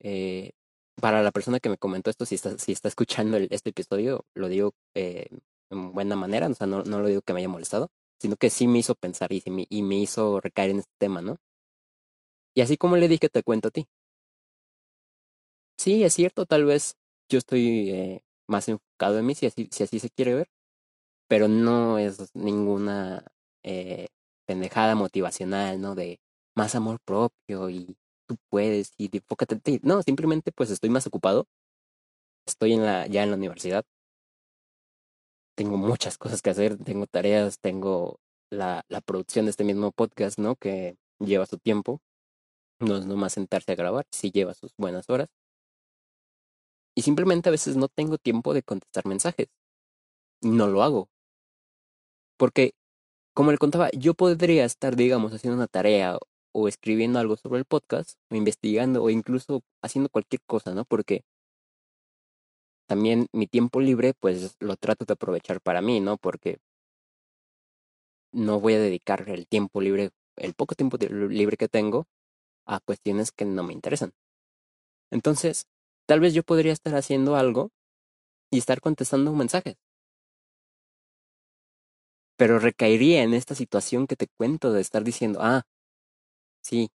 Eh, 0.00 0.52
para 1.00 1.22
la 1.22 1.30
persona 1.32 1.60
que 1.60 1.68
me 1.68 1.78
comentó 1.78 2.10
esto, 2.10 2.26
si 2.26 2.34
está, 2.34 2.58
si 2.58 2.72
está 2.72 2.88
escuchando 2.88 3.36
este 3.38 3.70
episodio, 3.70 4.24
lo 4.34 4.48
digo 4.48 4.72
eh, 4.94 5.28
en 5.70 5.92
buena 5.92 6.16
manera, 6.16 6.48
o 6.48 6.54
sea, 6.54 6.66
no, 6.66 6.82
no 6.84 7.00
lo 7.00 7.08
digo 7.08 7.22
que 7.22 7.32
me 7.32 7.40
haya 7.40 7.48
molestado 7.48 7.90
sino 8.18 8.36
que 8.36 8.50
sí 8.50 8.66
me 8.68 8.78
hizo 8.78 8.94
pensar 8.94 9.30
y, 9.32 9.42
me, 9.82 9.96
hizo 9.96 10.40
recaer 10.40 10.70
en 10.70 10.78
este 10.80 10.92
tema, 10.98 11.22
¿no? 11.22 11.38
Y 12.54 12.60
así 12.60 12.76
como 12.76 12.96
le 12.96 13.08
dije, 13.08 13.28
te 13.28 13.42
cuento 13.42 13.68
a 13.68 13.70
ti. 13.70 13.86
Sí, 15.78 16.02
es 16.02 16.14
cierto, 16.14 16.44
tal 16.46 16.64
vez 16.64 16.96
yo 17.28 17.38
estoy 17.38 17.90
eh, 17.90 18.22
más 18.48 18.68
enfocado 18.68 19.18
en 19.18 19.26
mí, 19.26 19.34
si 19.34 19.46
así, 19.46 19.68
si 19.70 19.84
así 19.84 20.00
se 20.00 20.10
quiere 20.10 20.34
ver, 20.34 20.48
pero 21.28 21.48
no 21.48 21.98
es 21.98 22.34
ninguna 22.34 23.24
eh, 23.64 24.08
pendejada 24.46 24.94
motivacional, 24.96 25.80
¿no? 25.80 25.94
De 25.94 26.20
más 26.56 26.74
amor 26.74 26.98
propio 27.04 27.70
y 27.70 27.96
tú 28.26 28.36
puedes 28.50 28.92
y 28.98 29.10
enfócate 29.16 29.54
en 29.56 29.60
ti. 29.60 29.80
No, 29.82 30.02
simplemente 30.02 30.52
pues 30.52 30.70
estoy 30.70 30.90
más 30.90 31.06
ocupado. 31.06 31.46
Estoy 32.46 32.72
en 32.74 32.84
la, 32.84 33.06
ya 33.06 33.22
en 33.22 33.30
la 33.30 33.36
universidad 33.36 33.84
tengo 35.58 35.76
muchas 35.76 36.18
cosas 36.18 36.40
que 36.40 36.50
hacer, 36.50 36.78
tengo 36.78 37.08
tareas, 37.08 37.58
tengo 37.58 38.20
la, 38.48 38.84
la 38.88 39.00
producción 39.00 39.46
de 39.46 39.50
este 39.50 39.64
mismo 39.64 39.90
podcast, 39.90 40.38
¿no? 40.38 40.54
Que 40.54 40.96
lleva 41.18 41.46
su 41.46 41.58
tiempo. 41.58 42.00
No 42.78 42.96
es 42.98 43.06
nomás 43.06 43.32
sentarse 43.32 43.72
a 43.72 43.74
grabar, 43.74 44.06
sí 44.12 44.30
lleva 44.30 44.54
sus 44.54 44.72
buenas 44.78 45.10
horas. 45.10 45.28
Y 46.94 47.02
simplemente 47.02 47.48
a 47.48 47.52
veces 47.52 47.76
no 47.76 47.88
tengo 47.88 48.18
tiempo 48.18 48.54
de 48.54 48.62
contestar 48.62 49.04
mensajes. 49.06 49.48
No 50.42 50.68
lo 50.68 50.84
hago. 50.84 51.08
Porque 52.36 52.74
como 53.34 53.50
le 53.50 53.58
contaba, 53.58 53.90
yo 53.90 54.14
podría 54.14 54.64
estar, 54.64 54.94
digamos, 54.94 55.32
haciendo 55.32 55.56
una 55.56 55.66
tarea 55.66 56.18
o 56.52 56.68
escribiendo 56.68 57.18
algo 57.18 57.36
sobre 57.36 57.58
el 57.58 57.64
podcast, 57.64 58.16
o 58.30 58.36
investigando, 58.36 59.02
o 59.02 59.10
incluso 59.10 59.62
haciendo 59.82 60.08
cualquier 60.08 60.40
cosa, 60.46 60.72
¿no? 60.72 60.84
Porque 60.84 61.24
también 62.88 63.28
mi 63.32 63.46
tiempo 63.46 63.80
libre, 63.80 64.14
pues 64.18 64.56
lo 64.60 64.76
trato 64.76 65.04
de 65.06 65.14
aprovechar 65.14 65.60
para 65.60 65.82
mí, 65.82 66.00
¿no? 66.00 66.18
Porque 66.18 66.58
no 68.32 68.60
voy 68.60 68.74
a 68.74 68.78
dedicar 68.78 69.28
el 69.28 69.46
tiempo 69.46 69.80
libre, 69.80 70.10
el 70.36 70.54
poco 70.54 70.74
tiempo 70.74 70.96
libre 71.00 71.56
que 71.56 71.68
tengo, 71.68 72.06
a 72.66 72.80
cuestiones 72.80 73.32
que 73.32 73.44
no 73.46 73.62
me 73.64 73.72
interesan. 73.74 74.12
Entonces, 75.10 75.66
tal 76.06 76.20
vez 76.20 76.34
yo 76.34 76.42
podría 76.42 76.72
estar 76.72 76.94
haciendo 76.94 77.36
algo 77.36 77.70
y 78.52 78.58
estar 78.58 78.80
contestando 78.80 79.32
mensajes. 79.34 79.76
Pero 82.36 82.58
recaería 82.58 83.22
en 83.22 83.34
esta 83.34 83.54
situación 83.54 84.06
que 84.06 84.16
te 84.16 84.28
cuento 84.28 84.72
de 84.72 84.80
estar 84.80 85.04
diciendo, 85.04 85.40
ah, 85.42 85.62
sí. 86.62 86.90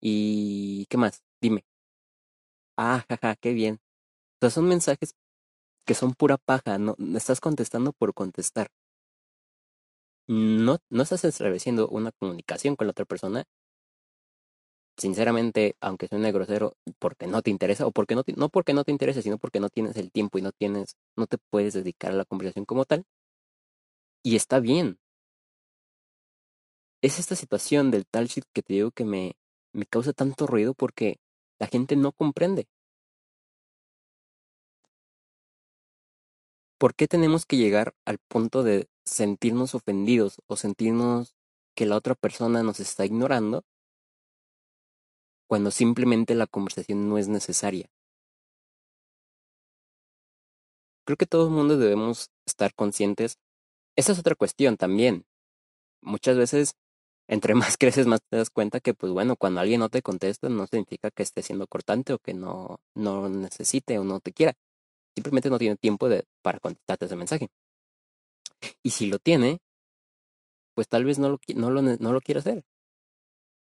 ¿Y 0.00 0.86
qué 0.88 0.96
más? 0.98 1.22
Dime. 1.40 1.64
Ah, 2.78 3.04
jaja, 3.08 3.36
qué 3.36 3.52
bien. 3.52 3.78
O 4.36 4.38
sea, 4.40 4.50
son 4.50 4.66
mensajes 4.68 5.14
que 5.86 5.94
son 5.94 6.14
pura 6.14 6.38
paja, 6.38 6.78
no 6.78 6.96
estás 7.16 7.40
contestando 7.40 7.92
por 7.92 8.14
contestar. 8.14 8.68
No, 10.28 10.78
no 10.88 11.02
estás 11.02 11.24
estableciendo 11.24 11.88
una 11.88 12.12
comunicación 12.12 12.76
con 12.76 12.86
la 12.86 12.92
otra 12.92 13.04
persona. 13.06 13.44
Sinceramente, 14.98 15.76
aunque 15.80 16.08
suene 16.08 16.32
grosero, 16.32 16.74
porque 16.98 17.26
no 17.26 17.42
te 17.42 17.50
interesa, 17.50 17.86
o 17.86 17.92
porque 17.92 18.14
no, 18.14 18.22
no 18.36 18.48
porque 18.48 18.72
no 18.74 18.82
te 18.84 18.92
interesa, 18.92 19.20
sino 19.22 19.36
porque 19.38 19.60
no 19.60 19.68
tienes 19.68 19.96
el 19.96 20.10
tiempo 20.10 20.38
y 20.38 20.42
no 20.42 20.52
tienes, 20.52 20.96
no 21.16 21.26
te 21.26 21.36
puedes 21.50 21.74
dedicar 21.74 22.12
a 22.12 22.14
la 22.16 22.24
conversación 22.24 22.64
como 22.64 22.84
tal. 22.86 23.04
Y 24.22 24.36
está 24.36 24.60
bien. 24.60 24.98
Es 27.02 27.18
esta 27.18 27.36
situación 27.36 27.90
del 27.90 28.04
tal 28.06 28.26
shit 28.26 28.44
que 28.52 28.62
te 28.62 28.74
digo 28.74 28.90
que 28.90 29.06
me, 29.06 29.32
me 29.72 29.86
causa 29.86 30.12
tanto 30.12 30.46
ruido 30.46 30.74
porque 30.74 31.16
la 31.58 31.68
gente 31.68 31.96
no 31.96 32.12
comprende. 32.12 32.66
¿Por 36.78 36.94
qué 36.94 37.08
tenemos 37.08 37.46
que 37.46 37.56
llegar 37.56 37.94
al 38.04 38.18
punto 38.18 38.62
de 38.62 38.88
sentirnos 39.04 39.74
ofendidos 39.74 40.36
o 40.46 40.56
sentirnos 40.56 41.34
que 41.74 41.86
la 41.86 41.96
otra 41.96 42.14
persona 42.14 42.62
nos 42.62 42.80
está 42.80 43.04
ignorando 43.04 43.64
cuando 45.48 45.70
simplemente 45.70 46.34
la 46.34 46.46
conversación 46.46 47.08
no 47.08 47.18
es 47.18 47.28
necesaria? 47.28 47.88
Creo 51.06 51.16
que 51.16 51.26
todo 51.26 51.46
el 51.46 51.52
mundo 51.52 51.78
debemos 51.78 52.30
estar 52.46 52.74
conscientes 52.74 53.38
esa 53.96 54.12
es 54.12 54.18
otra 54.18 54.34
cuestión 54.34 54.76
también. 54.76 55.24
Muchas 56.02 56.36
veces, 56.36 56.74
entre 57.28 57.54
más 57.56 57.78
creces, 57.78 58.06
más 58.06 58.20
te 58.30 58.36
das 58.36 58.50
cuenta 58.50 58.80
que, 58.80 58.94
pues 58.94 59.12
bueno, 59.12 59.36
cuando 59.36 59.60
alguien 59.60 59.80
no 59.80 59.88
te 59.90 60.02
contesta, 60.02 60.48
no 60.50 60.66
significa 60.66 61.10
que 61.10 61.22
esté 61.22 61.42
siendo 61.42 61.66
cortante 61.66 62.12
o 62.12 62.18
que 62.18 62.34
no, 62.34 62.80
no 62.94 63.28
necesite 63.28 63.98
o 63.98 64.04
no 64.04 64.20
te 64.20 64.32
quiera. 64.32 64.54
Simplemente 65.16 65.50
no 65.50 65.58
tiene 65.58 65.76
tiempo 65.76 66.08
para 66.42 66.60
contestarte 66.60 67.06
ese 67.06 67.16
mensaje. 67.16 67.48
Y 68.82 68.90
si 68.90 69.06
lo 69.06 69.18
tiene, 69.18 69.58
pues 70.74 70.88
tal 70.88 71.04
vez 71.06 71.18
no 71.18 71.30
lo, 71.30 71.40
no 71.54 71.70
lo, 71.70 71.80
no 71.82 72.12
lo 72.12 72.20
hacer. 72.36 72.62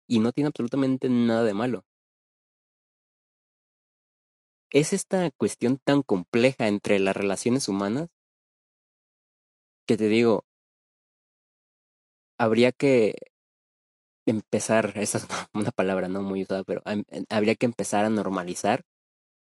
Y 0.06 0.18
no 0.18 0.32
tiene 0.32 0.48
absolutamente 0.48 1.08
nada 1.08 1.42
de 1.44 1.54
malo. 1.54 1.84
Es 4.70 4.92
esta 4.92 5.30
cuestión 5.30 5.78
tan 5.82 6.02
compleja 6.02 6.68
entre 6.68 6.98
las 6.98 7.16
relaciones 7.16 7.68
humanas 7.68 8.08
que 9.86 9.96
te 9.96 10.08
digo, 10.08 10.44
habría 12.38 12.72
que 12.72 13.14
empezar, 14.26 14.92
esa 14.96 15.18
es 15.18 15.26
una 15.54 15.70
palabra 15.70 16.08
no 16.08 16.22
muy 16.22 16.42
usada, 16.42 16.62
pero 16.64 16.82
habría 17.30 17.54
que 17.54 17.66
empezar 17.66 18.04
a 18.04 18.10
normalizar 18.10 18.82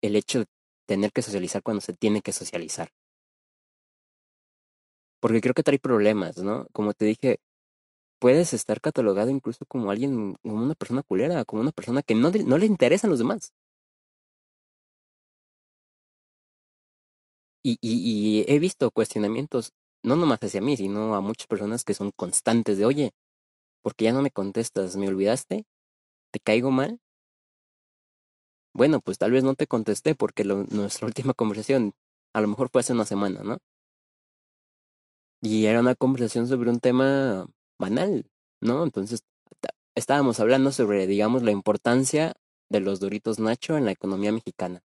el 0.02 0.16
hecho 0.16 0.40
de 0.40 0.46
tener 0.88 1.12
que 1.12 1.22
socializar 1.24 1.64
cuando 1.64 1.82
se 1.82 1.94
tiene 1.94 2.22
que 2.22 2.34
socializar. 2.34 2.90
Porque 5.22 5.42
creo 5.42 5.54
que 5.56 5.64
trae 5.64 5.80
problemas, 5.80 6.38
¿no? 6.38 6.68
Como 6.74 6.94
te 6.94 7.06
dije, 7.06 7.40
puedes 8.20 8.54
estar 8.54 8.82
catalogado 8.82 9.30
incluso 9.32 9.66
como 9.68 9.92
alguien, 9.92 10.36
como 10.44 10.64
una 10.64 10.76
persona 10.76 11.04
culera, 11.04 11.46
como 11.46 11.62
una 11.64 11.72
persona 11.74 12.04
que 12.04 12.16
no, 12.16 12.32
no 12.32 12.58
le 12.60 12.66
interesan 12.68 13.10
los 13.12 13.20
demás. 13.20 13.54
Y, 17.64 17.78
y, 17.82 18.40
y 18.42 18.46
he 18.54 18.60
visto 18.60 18.92
cuestionamientos 18.92 19.72
no 20.04 20.16
nomás 20.18 20.40
hacia 20.44 20.62
mí, 20.62 20.76
sino 20.78 21.16
a 21.16 21.22
muchas 21.22 21.48
personas 21.48 21.84
que 21.86 21.94
son 21.94 22.12
constantes 22.16 22.78
de, 22.78 22.86
oye, 22.86 23.12
porque 23.84 24.06
ya 24.06 24.14
no 24.14 24.22
me 24.24 24.32
contestas, 24.32 24.98
¿me 24.98 25.10
olvidaste? 25.10 25.66
¿Te 26.32 26.40
caigo 26.42 26.72
mal? 26.72 27.00
Bueno, 28.74 29.02
pues 29.02 29.18
tal 29.18 29.32
vez 29.32 29.44
no 29.44 29.56
te 29.56 29.68
contesté 29.68 30.16
porque 30.16 30.44
nuestra 30.44 31.08
última 31.08 31.34
conversación 31.34 31.94
a 32.34 32.42
lo 32.42 32.48
mejor 32.48 32.70
fue 32.70 32.82
hace 32.82 32.94
una 32.94 33.06
semana, 33.06 33.42
¿no? 33.44 33.60
Y 35.42 35.66
era 35.66 35.80
una 35.80 35.96
conversación 35.96 36.48
sobre 36.48 36.70
un 36.70 36.80
tema 36.80 37.48
banal, 37.78 38.26
¿no? 38.62 38.84
Entonces 38.84 39.24
estábamos 39.96 40.40
hablando 40.40 40.72
sobre, 40.72 41.06
digamos, 41.08 41.44
la 41.44 41.52
importancia 41.52 42.34
de 42.70 42.80
los 42.80 43.00
Doritos 43.00 43.40
Nacho 43.40 43.78
en 43.78 43.86
la 43.86 43.92
economía 43.92 44.32
mexicana. 44.32 44.82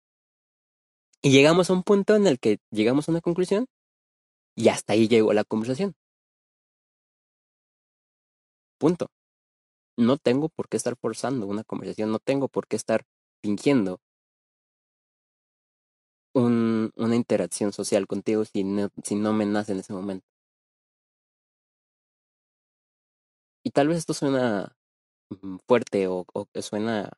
Y 1.23 1.31
llegamos 1.31 1.71
a 1.71 1.73
un 1.75 1.83
punto 1.83 2.17
en 2.17 2.27
el 2.27 2.39
que 2.39 2.59
llegamos 2.71 3.09
a 3.09 3.13
una 3.13 3.21
conclusión 3.21 3.67
y 4.57 4.69
hasta 4.69 4.95
ahí 4.95 5.09
llegó 5.09 5.33
la 5.33 5.45
conversación. 5.45 5.95
Punto. 8.79 9.09
No 9.97 10.19
tengo 10.19 10.49
por 10.49 10.69
qué 10.69 10.77
estar 10.77 10.97
forzando 10.97 11.47
una 11.47 11.65
conversación, 11.65 12.11
no 12.11 12.19
tengo 12.19 12.49
por 12.49 12.67
qué 12.67 12.77
estar 12.77 13.05
fingiendo 13.43 14.01
un, 16.35 16.93
una 16.97 17.17
interacción 17.17 17.73
social 17.73 18.07
contigo 18.07 18.45
si 18.45 18.63
no, 18.65 18.91
si 19.03 19.15
no 19.17 19.33
me 19.33 19.47
nace 19.47 19.73
en 19.73 19.79
ese 19.81 19.93
momento. 19.93 20.27
Y 23.65 23.71
tal 23.71 23.89
vez 23.89 23.99
esto 23.99 24.15
suena 24.15 24.77
mm, 25.31 25.59
fuerte 25.67 26.09
o, 26.09 26.27
o 26.33 26.47
suena 26.63 27.11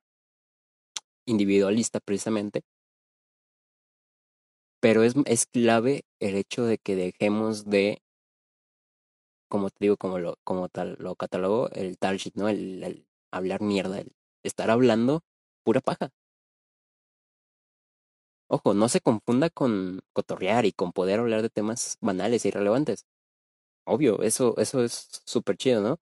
individualista 1.26 2.00
precisamente, 2.00 2.62
pero 4.80 5.02
es, 5.02 5.14
es 5.26 5.46
clave 5.46 6.02
el 6.20 6.36
hecho 6.36 6.64
de 6.64 6.78
que 6.78 6.96
dejemos 6.96 7.64
de, 7.66 8.02
como 9.48 9.70
te 9.70 9.76
digo, 9.80 9.96
como 9.96 10.18
lo, 10.18 10.36
como 10.44 10.68
tal, 10.68 10.96
lo 10.98 11.16
catalogo, 11.16 11.70
el 11.72 11.96
shit, 12.16 12.34
¿no? 12.34 12.48
El, 12.48 13.06
hablar 13.30 13.60
mierda, 13.60 14.00
el 14.00 14.12
estar 14.42 14.70
hablando 14.70 15.22
pura 15.68 15.82
paja. 15.82 16.08
Ojo, 18.50 18.72
no 18.72 18.88
se 18.88 19.00
confunda 19.02 19.50
con 19.50 20.00
cotorrear 20.14 20.64
y 20.64 20.72
con 20.72 20.92
poder 20.92 21.20
hablar 21.20 21.42
de 21.42 21.50
temas 21.50 21.98
banales 22.00 22.44
e 22.44 22.48
irrelevantes. 22.48 23.04
Obvio, 23.84 24.22
eso, 24.22 24.54
eso 24.58 24.84
es 24.84 25.22
súper 25.26 25.56
chido, 25.58 25.82
¿no? 25.82 25.98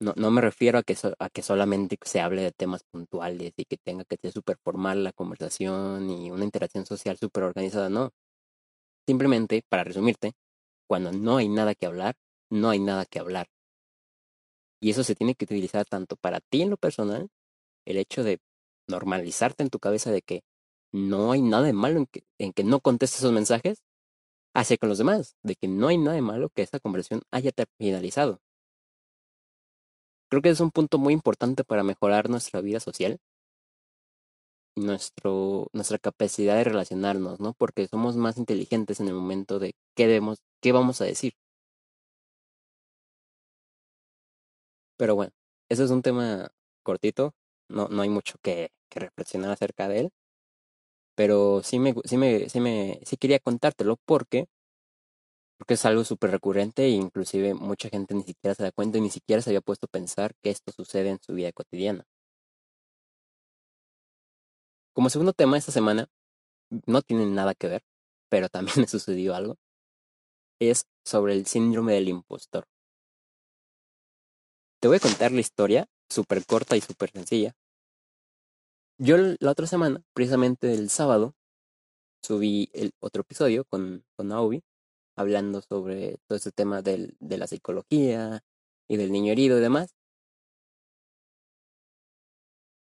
No, 0.00 0.12
no 0.16 0.30
me 0.32 0.40
refiero 0.40 0.78
a 0.78 0.82
que, 0.82 0.96
a 1.20 1.30
que 1.30 1.42
solamente 1.42 1.98
se 2.02 2.20
hable 2.20 2.42
de 2.42 2.50
temas 2.52 2.82
puntuales 2.82 3.52
y 3.56 3.64
que 3.64 3.76
tenga 3.76 4.04
que 4.04 4.16
ser 4.16 4.32
súper 4.32 4.56
formal 4.64 5.04
la 5.04 5.12
conversación 5.12 6.10
y 6.10 6.30
una 6.32 6.44
interacción 6.44 6.84
social 6.86 7.16
súper 7.16 7.44
organizada, 7.44 7.88
no. 7.88 8.10
Simplemente, 9.06 9.62
para 9.68 9.84
resumirte, 9.84 10.34
cuando 10.88 11.12
no 11.12 11.38
hay 11.38 11.48
nada 11.48 11.74
que 11.76 11.86
hablar, 11.86 12.16
no 12.50 12.70
hay 12.70 12.80
nada 12.80 13.06
que 13.06 13.20
hablar. 13.20 13.48
Y 14.80 14.90
eso 14.90 15.04
se 15.04 15.14
tiene 15.14 15.34
que 15.34 15.44
utilizar 15.44 15.86
tanto 15.86 16.16
para 16.16 16.40
ti 16.40 16.62
en 16.62 16.70
lo 16.70 16.76
personal, 16.76 17.28
el 17.86 17.98
hecho 17.98 18.24
de 18.24 18.40
normalizarte 18.88 19.62
en 19.62 19.70
tu 19.70 19.78
cabeza 19.78 20.10
de 20.10 20.22
que 20.22 20.42
no 20.92 21.32
hay 21.32 21.42
nada 21.42 21.64
de 21.64 21.72
malo 21.72 21.98
en 22.00 22.06
que, 22.06 22.24
en 22.38 22.52
que 22.52 22.64
no 22.64 22.80
contestes 22.80 23.20
esos 23.20 23.32
mensajes, 23.32 23.82
hacia 24.54 24.76
con 24.78 24.88
los 24.88 24.98
demás, 24.98 25.36
de 25.42 25.56
que 25.56 25.68
no 25.68 25.88
hay 25.88 25.98
nada 25.98 26.14
de 26.16 26.22
malo 26.22 26.50
que 26.50 26.62
esta 26.62 26.80
conversación 26.80 27.22
haya 27.30 27.52
finalizado. 27.78 28.40
Creo 30.30 30.42
que 30.42 30.50
es 30.50 30.60
un 30.60 30.70
punto 30.70 30.98
muy 30.98 31.14
importante 31.14 31.64
para 31.64 31.82
mejorar 31.82 32.28
nuestra 32.28 32.60
vida 32.60 32.80
social 32.80 33.18
y 34.76 34.80
nuestro, 34.82 35.68
nuestra 35.72 35.98
capacidad 35.98 36.56
de 36.56 36.64
relacionarnos, 36.64 37.40
¿no? 37.40 37.54
Porque 37.54 37.86
somos 37.88 38.16
más 38.16 38.36
inteligentes 38.38 39.00
en 39.00 39.08
el 39.08 39.14
momento 39.14 39.58
de 39.58 39.74
qué 39.94 40.06
debemos, 40.06 40.38
qué 40.60 40.72
vamos 40.72 41.00
a 41.00 41.04
decir. 41.04 41.34
Pero 44.96 45.14
bueno, 45.14 45.32
ese 45.68 45.84
es 45.84 45.90
un 45.90 46.02
tema 46.02 46.50
cortito, 46.82 47.34
no, 47.68 47.88
no 47.88 48.02
hay 48.02 48.08
mucho 48.08 48.36
que, 48.42 48.70
que 48.90 49.00
reflexionar 49.00 49.50
acerca 49.50 49.88
de 49.88 50.00
él. 50.00 50.10
Pero 51.14 51.62
sí 51.62 51.78
me, 51.78 51.94
sí 52.04 52.16
me, 52.16 52.48
sí 52.48 52.60
me, 52.60 53.00
sí 53.04 53.16
quería 53.16 53.40
contártelo 53.40 53.96
porque 54.06 54.46
porque 55.56 55.74
es 55.74 55.84
algo 55.84 56.04
súper 56.04 56.30
recurrente 56.30 56.84
e 56.84 56.88
inclusive 56.90 57.54
mucha 57.54 57.88
gente 57.88 58.14
ni 58.14 58.22
siquiera 58.24 58.54
se 58.54 58.62
da 58.64 58.72
cuenta 58.72 58.98
y 58.98 59.00
ni 59.02 59.10
siquiera 59.10 59.42
se 59.42 59.50
había 59.50 59.60
puesto 59.60 59.86
a 59.86 59.90
pensar 59.90 60.34
que 60.42 60.50
esto 60.50 60.72
sucede 60.72 61.10
en 61.10 61.18
su 61.20 61.32
vida 61.34 61.52
cotidiana. 61.52 62.04
Como 64.94 65.08
segundo 65.10 65.32
tema 65.32 65.56
esta 65.56 65.72
semana, 65.72 66.08
no 66.86 67.02
tiene 67.02 67.26
nada 67.26 67.54
que 67.54 67.68
ver, 67.68 67.82
pero 68.30 68.48
también 68.48 68.76
me 68.80 68.88
sucedió 68.88 69.34
algo, 69.34 69.56
es 70.60 70.84
sobre 71.04 71.32
el 71.32 71.46
síndrome 71.46 71.94
del 71.94 72.08
impostor. 72.08 72.64
Te 74.80 74.88
voy 74.88 74.96
a 74.96 75.00
contar 75.00 75.30
la 75.30 75.40
historia, 75.40 75.86
súper 76.10 76.44
corta 76.44 76.76
y 76.76 76.80
súper 76.80 77.10
sencilla. 77.12 77.54
Yo 79.00 79.16
la 79.16 79.52
otra 79.52 79.66
semana, 79.68 80.02
precisamente 80.12 80.74
el 80.74 80.90
sábado, 80.90 81.34
subí 82.22 82.68
el 82.72 82.92
otro 83.00 83.22
episodio 83.22 83.64
con, 83.64 84.04
con 84.16 84.32
hablando 85.16 85.62
sobre 85.62 86.18
todo 86.26 86.36
ese 86.36 86.52
tema 86.52 86.82
de 86.82 87.16
la 87.20 87.46
psicología 87.46 88.42
y 88.88 88.96
del 88.96 89.12
niño 89.12 89.32
herido 89.32 89.58
y 89.58 89.60
demás. 89.60 89.94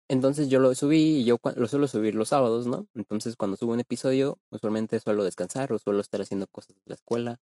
Entonces 0.09 0.49
yo 0.49 0.61
lo 0.61 0.75
subí 0.75 1.19
y 1.21 1.25
yo 1.25 1.39
lo 1.57 1.69
suelo 1.69 1.89
subir 1.89 2.15
los 2.15 2.29
sábados, 2.31 2.67
¿no? 2.67 2.87
Entonces 2.95 3.37
cuando 3.37 3.57
subo 3.57 3.73
un 3.73 3.81
episodio, 3.81 4.39
usualmente 4.51 5.01
suelo 5.01 5.25
descansar 5.25 5.73
o 5.73 5.79
suelo 5.79 6.01
estar 6.01 6.21
haciendo 6.23 6.47
cosas 6.47 6.77
de 6.77 6.83
la 6.87 6.95
escuela, 6.95 7.41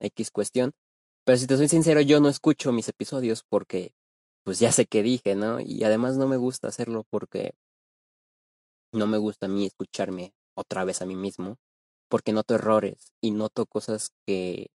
X 0.00 0.30
cuestión. 0.32 0.72
Pero 1.24 1.38
si 1.38 1.46
te 1.46 1.56
soy 1.56 1.68
sincero, 1.68 2.00
yo 2.00 2.20
no 2.20 2.28
escucho 2.28 2.72
mis 2.72 2.88
episodios 2.88 3.44
porque 3.44 3.94
pues 4.44 4.58
ya 4.58 4.72
sé 4.72 4.86
que 4.86 5.02
dije, 5.02 5.36
¿no? 5.36 5.60
Y 5.60 5.84
además 5.84 6.16
no 6.16 6.26
me 6.28 6.36
gusta 6.36 6.68
hacerlo 6.68 7.06
porque 7.10 7.54
no 8.92 9.06
me 9.06 9.18
gusta 9.18 9.46
a 9.46 9.48
mí 9.48 9.66
escucharme 9.66 10.34
otra 10.54 10.84
vez 10.84 11.02
a 11.02 11.06
mí 11.06 11.16
mismo, 11.16 11.58
porque 12.08 12.32
noto 12.32 12.54
errores 12.54 13.12
y 13.20 13.32
noto 13.32 13.66
cosas 13.66 14.10
que 14.26 14.68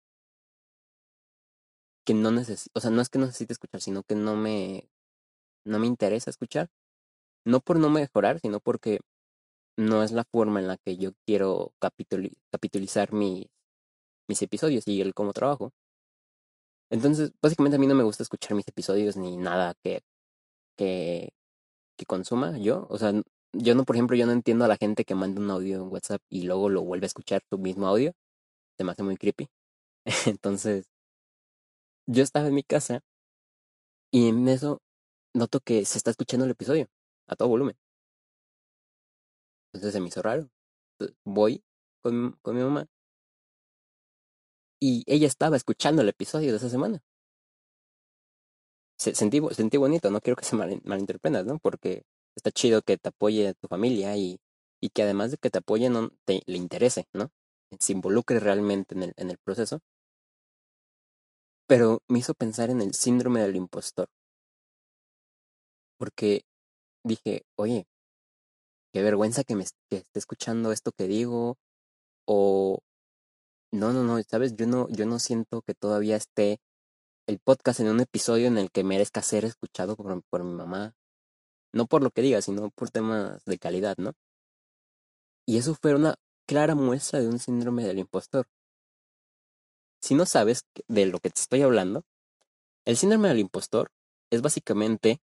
que 2.06 2.14
no 2.14 2.30
necesito, 2.30 2.70
o 2.78 2.80
sea, 2.80 2.90
no 2.90 3.02
es 3.02 3.08
que 3.08 3.18
no 3.18 3.26
necesite 3.26 3.52
escuchar, 3.52 3.80
sino 3.80 4.02
que 4.04 4.14
no 4.14 4.36
me 4.36 4.88
no 5.64 5.78
me 5.80 5.86
interesa 5.88 6.30
escuchar, 6.30 6.68
no 7.44 7.60
por 7.60 7.78
no 7.78 7.90
mejorar, 7.90 8.40
sino 8.40 8.60
porque 8.60 9.00
no 9.78 10.02
es 10.02 10.12
la 10.12 10.24
forma 10.24 10.60
en 10.60 10.68
la 10.68 10.78
que 10.78 10.96
yo 10.98 11.12
quiero 11.26 11.74
capitalizar 11.80 13.12
mis 13.12 13.48
mis 14.28 14.42
episodios 14.42 14.86
y 14.88 15.00
el 15.00 15.14
cómo 15.14 15.32
trabajo. 15.32 15.72
Entonces, 16.90 17.32
básicamente 17.42 17.76
a 17.76 17.78
mí 17.78 17.86
no 17.86 17.94
me 17.94 18.04
gusta 18.04 18.22
escuchar 18.22 18.54
mis 18.56 18.68
episodios 18.68 19.16
ni 19.16 19.36
nada 19.36 19.74
que, 19.82 20.02
que, 20.76 21.30
que 21.96 22.06
consuma 22.06 22.58
yo. 22.58 22.86
O 22.90 22.98
sea, 22.98 23.12
yo 23.52 23.74
no, 23.74 23.84
por 23.84 23.96
ejemplo, 23.96 24.16
yo 24.16 24.26
no 24.26 24.32
entiendo 24.32 24.64
a 24.64 24.68
la 24.68 24.76
gente 24.76 25.04
que 25.04 25.14
manda 25.14 25.40
un 25.40 25.50
audio 25.50 25.76
en 25.82 25.92
WhatsApp 25.92 26.22
y 26.28 26.42
luego 26.42 26.68
lo 26.68 26.82
vuelve 26.82 27.06
a 27.06 27.08
escuchar 27.08 27.42
tu 27.48 27.58
mismo 27.58 27.86
audio. 27.88 28.12
Se 28.78 28.84
me 28.84 28.92
hace 28.92 29.02
muy 29.02 29.16
creepy. 29.16 29.48
Entonces, 30.26 30.86
yo 32.06 32.22
estaba 32.22 32.48
en 32.48 32.54
mi 32.54 32.62
casa 32.62 33.02
y 34.12 34.28
en 34.28 34.48
eso 34.48 34.80
noto 35.34 35.60
que 35.60 35.84
se 35.84 35.98
está 35.98 36.10
escuchando 36.10 36.44
el 36.46 36.52
episodio 36.52 36.88
a 37.28 37.36
todo 37.36 37.48
volumen. 37.48 37.76
Entonces 39.72 39.92
se 39.92 40.00
me 40.00 40.08
hizo 40.08 40.22
raro. 40.22 40.48
Voy 41.24 41.62
con, 42.02 42.38
con 42.42 42.56
mi 42.56 42.62
mamá 42.62 42.86
y 44.80 45.04
ella 45.06 45.26
estaba 45.26 45.56
escuchando 45.56 46.02
el 46.02 46.08
episodio 46.08 46.50
de 46.50 46.58
esa 46.58 46.68
semana. 46.68 47.02
sentí, 48.98 49.40
sentí 49.52 49.76
bonito, 49.76 50.10
no 50.10 50.20
quiero 50.20 50.36
que 50.36 50.44
se 50.44 50.56
mal, 50.56 50.80
malinterpretes, 50.84 51.44
¿no? 51.44 51.58
Porque 51.58 52.04
está 52.36 52.50
chido 52.52 52.82
que 52.82 52.98
te 52.98 53.08
apoye 53.08 53.54
tu 53.54 53.68
familia 53.68 54.16
y, 54.16 54.38
y 54.80 54.90
que 54.90 55.02
además 55.02 55.30
de 55.32 55.38
que 55.38 55.50
te 55.50 55.58
apoye, 55.58 55.90
no 55.90 56.10
te, 56.24 56.42
le 56.46 56.58
interese, 56.58 57.06
¿no? 57.12 57.30
Se 57.80 57.92
involucre 57.92 58.40
realmente 58.40 58.94
en 58.94 59.04
el, 59.04 59.12
en 59.16 59.30
el 59.30 59.38
proceso. 59.38 59.80
Pero 61.68 62.00
me 62.08 62.18
hizo 62.20 62.34
pensar 62.34 62.70
en 62.70 62.80
el 62.80 62.94
síndrome 62.94 63.40
del 63.40 63.56
impostor. 63.56 64.08
Porque 65.98 66.42
dije, 67.04 67.42
oye, 67.56 67.86
qué 68.92 69.02
vergüenza 69.02 69.44
que 69.44 69.56
me 69.56 69.64
que 69.90 69.98
esté 69.98 70.18
escuchando 70.18 70.72
esto 70.72 70.92
que 70.92 71.06
digo, 71.06 71.56
o 72.26 72.80
no, 73.72 73.92
no, 73.92 74.04
no, 74.04 74.22
sabes, 74.22 74.54
yo 74.56 74.66
no, 74.66 74.88
yo 74.90 75.06
no 75.06 75.18
siento 75.18 75.62
que 75.62 75.74
todavía 75.74 76.16
esté 76.16 76.58
el 77.26 77.38
podcast 77.40 77.80
en 77.80 77.88
un 77.88 78.00
episodio 78.00 78.46
en 78.46 78.58
el 78.58 78.70
que 78.70 78.84
merezca 78.84 79.22
ser 79.22 79.44
escuchado 79.44 79.96
por, 79.96 80.22
por 80.30 80.44
mi 80.44 80.54
mamá. 80.54 80.94
No 81.76 81.86
por 81.86 82.02
lo 82.02 82.10
que 82.10 82.22
diga, 82.22 82.40
sino 82.42 82.70
por 82.70 82.90
temas 82.90 83.44
de 83.44 83.58
calidad, 83.58 83.96
¿no? 83.98 84.12
Y 85.46 85.58
eso 85.58 85.74
fue 85.74 85.94
una 85.94 86.14
clara 86.46 86.74
muestra 86.74 87.20
de 87.20 87.28
un 87.28 87.38
síndrome 87.38 87.84
del 87.84 87.98
impostor. 87.98 88.46
Si 90.00 90.14
no 90.14 90.24
sabes 90.24 90.62
de 90.88 91.04
lo 91.04 91.18
que 91.18 91.28
te 91.28 91.40
estoy 91.40 91.60
hablando, 91.60 92.02
el 92.86 92.96
síndrome 92.96 93.28
del 93.28 93.40
impostor 93.40 93.90
es 94.30 94.40
básicamente 94.40 95.20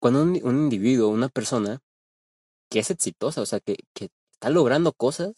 cuando 0.00 0.22
un, 0.22 0.40
un 0.44 0.58
individuo, 0.58 1.08
una 1.08 1.28
persona 1.28 1.80
que 2.70 2.78
es 2.78 2.90
exitosa, 2.90 3.40
o 3.40 3.46
sea, 3.46 3.58
que, 3.58 3.78
que 3.94 4.10
está 4.32 4.50
logrando 4.50 4.92
cosas 4.92 5.34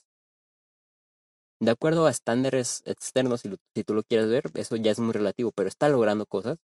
de 1.60 1.70
acuerdo 1.70 2.06
a 2.06 2.10
estándares 2.10 2.82
externos, 2.84 3.40
si, 3.40 3.50
si 3.74 3.84
tú 3.84 3.94
lo 3.94 4.02
quieres 4.02 4.28
ver, 4.28 4.50
eso 4.54 4.76
ya 4.76 4.90
es 4.90 4.98
muy 4.98 5.12
relativo, 5.12 5.50
pero 5.52 5.68
está 5.68 5.88
logrando 5.88 6.26
cosas. 6.26 6.58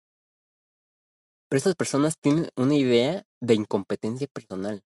Pero 1.51 1.59
estas 1.59 1.75
personas 1.75 2.17
tienen 2.17 2.49
una 2.55 2.77
idea 2.77 3.25
de 3.41 3.55
incompetencia 3.55 4.29
personal. 4.29 4.85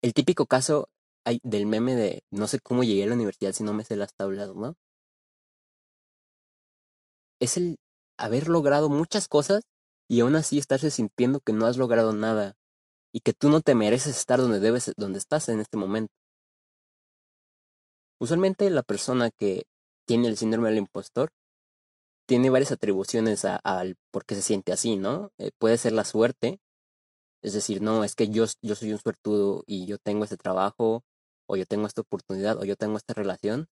El 0.00 0.14
típico 0.14 0.46
caso 0.46 0.90
del 1.42 1.66
meme 1.66 1.96
de 1.96 2.22
no 2.30 2.46
sé 2.46 2.60
cómo 2.60 2.84
llegué 2.84 3.02
a 3.02 3.06
la 3.08 3.14
universidad 3.14 3.52
si 3.52 3.64
no 3.64 3.72
me 3.72 3.82
sé 3.82 3.96
las 3.96 4.14
tablas, 4.14 4.54
¿no? 4.54 4.76
Es 7.40 7.56
el 7.56 7.78
haber 8.16 8.46
logrado 8.48 8.88
muchas 8.88 9.26
cosas 9.26 9.64
y 10.08 10.20
aún 10.20 10.36
así 10.36 10.58
estarse 10.58 10.92
sintiendo 10.92 11.40
que 11.40 11.52
no 11.52 11.66
has 11.66 11.76
logrado 11.76 12.12
nada 12.12 12.54
y 13.12 13.20
que 13.20 13.32
tú 13.32 13.48
no 13.48 13.60
te 13.60 13.74
mereces 13.74 14.16
estar 14.16 14.38
donde 14.38 14.60
debes, 14.60 14.92
donde 14.96 15.18
estás 15.18 15.48
en 15.48 15.58
este 15.58 15.76
momento. 15.76 16.12
Usualmente 18.20 18.70
la 18.70 18.84
persona 18.84 19.30
que 19.36 19.64
tiene 20.06 20.28
el 20.28 20.36
síndrome 20.36 20.68
del 20.68 20.78
impostor 20.78 21.30
tiene 22.26 22.50
varias 22.50 22.72
atribuciones 22.72 23.44
al 23.44 23.96
por 24.10 24.24
qué 24.24 24.34
se 24.34 24.42
siente 24.42 24.72
así, 24.72 24.96
¿no? 24.96 25.30
Eh, 25.38 25.50
puede 25.58 25.78
ser 25.78 25.92
la 25.92 26.04
suerte, 26.04 26.60
es 27.42 27.52
decir, 27.54 27.82
no, 27.82 28.04
es 28.04 28.14
que 28.16 28.28
yo, 28.28 28.46
yo 28.62 28.74
soy 28.74 28.92
un 28.92 28.98
suertudo 28.98 29.64
y 29.66 29.86
yo 29.86 29.98
tengo 29.98 30.24
este 30.24 30.36
trabajo, 30.36 31.04
o 31.46 31.56
yo 31.56 31.66
tengo 31.66 31.86
esta 31.86 32.00
oportunidad, 32.02 32.58
o 32.58 32.64
yo 32.64 32.76
tengo 32.76 32.96
esta 32.96 33.14
relación, 33.14 33.68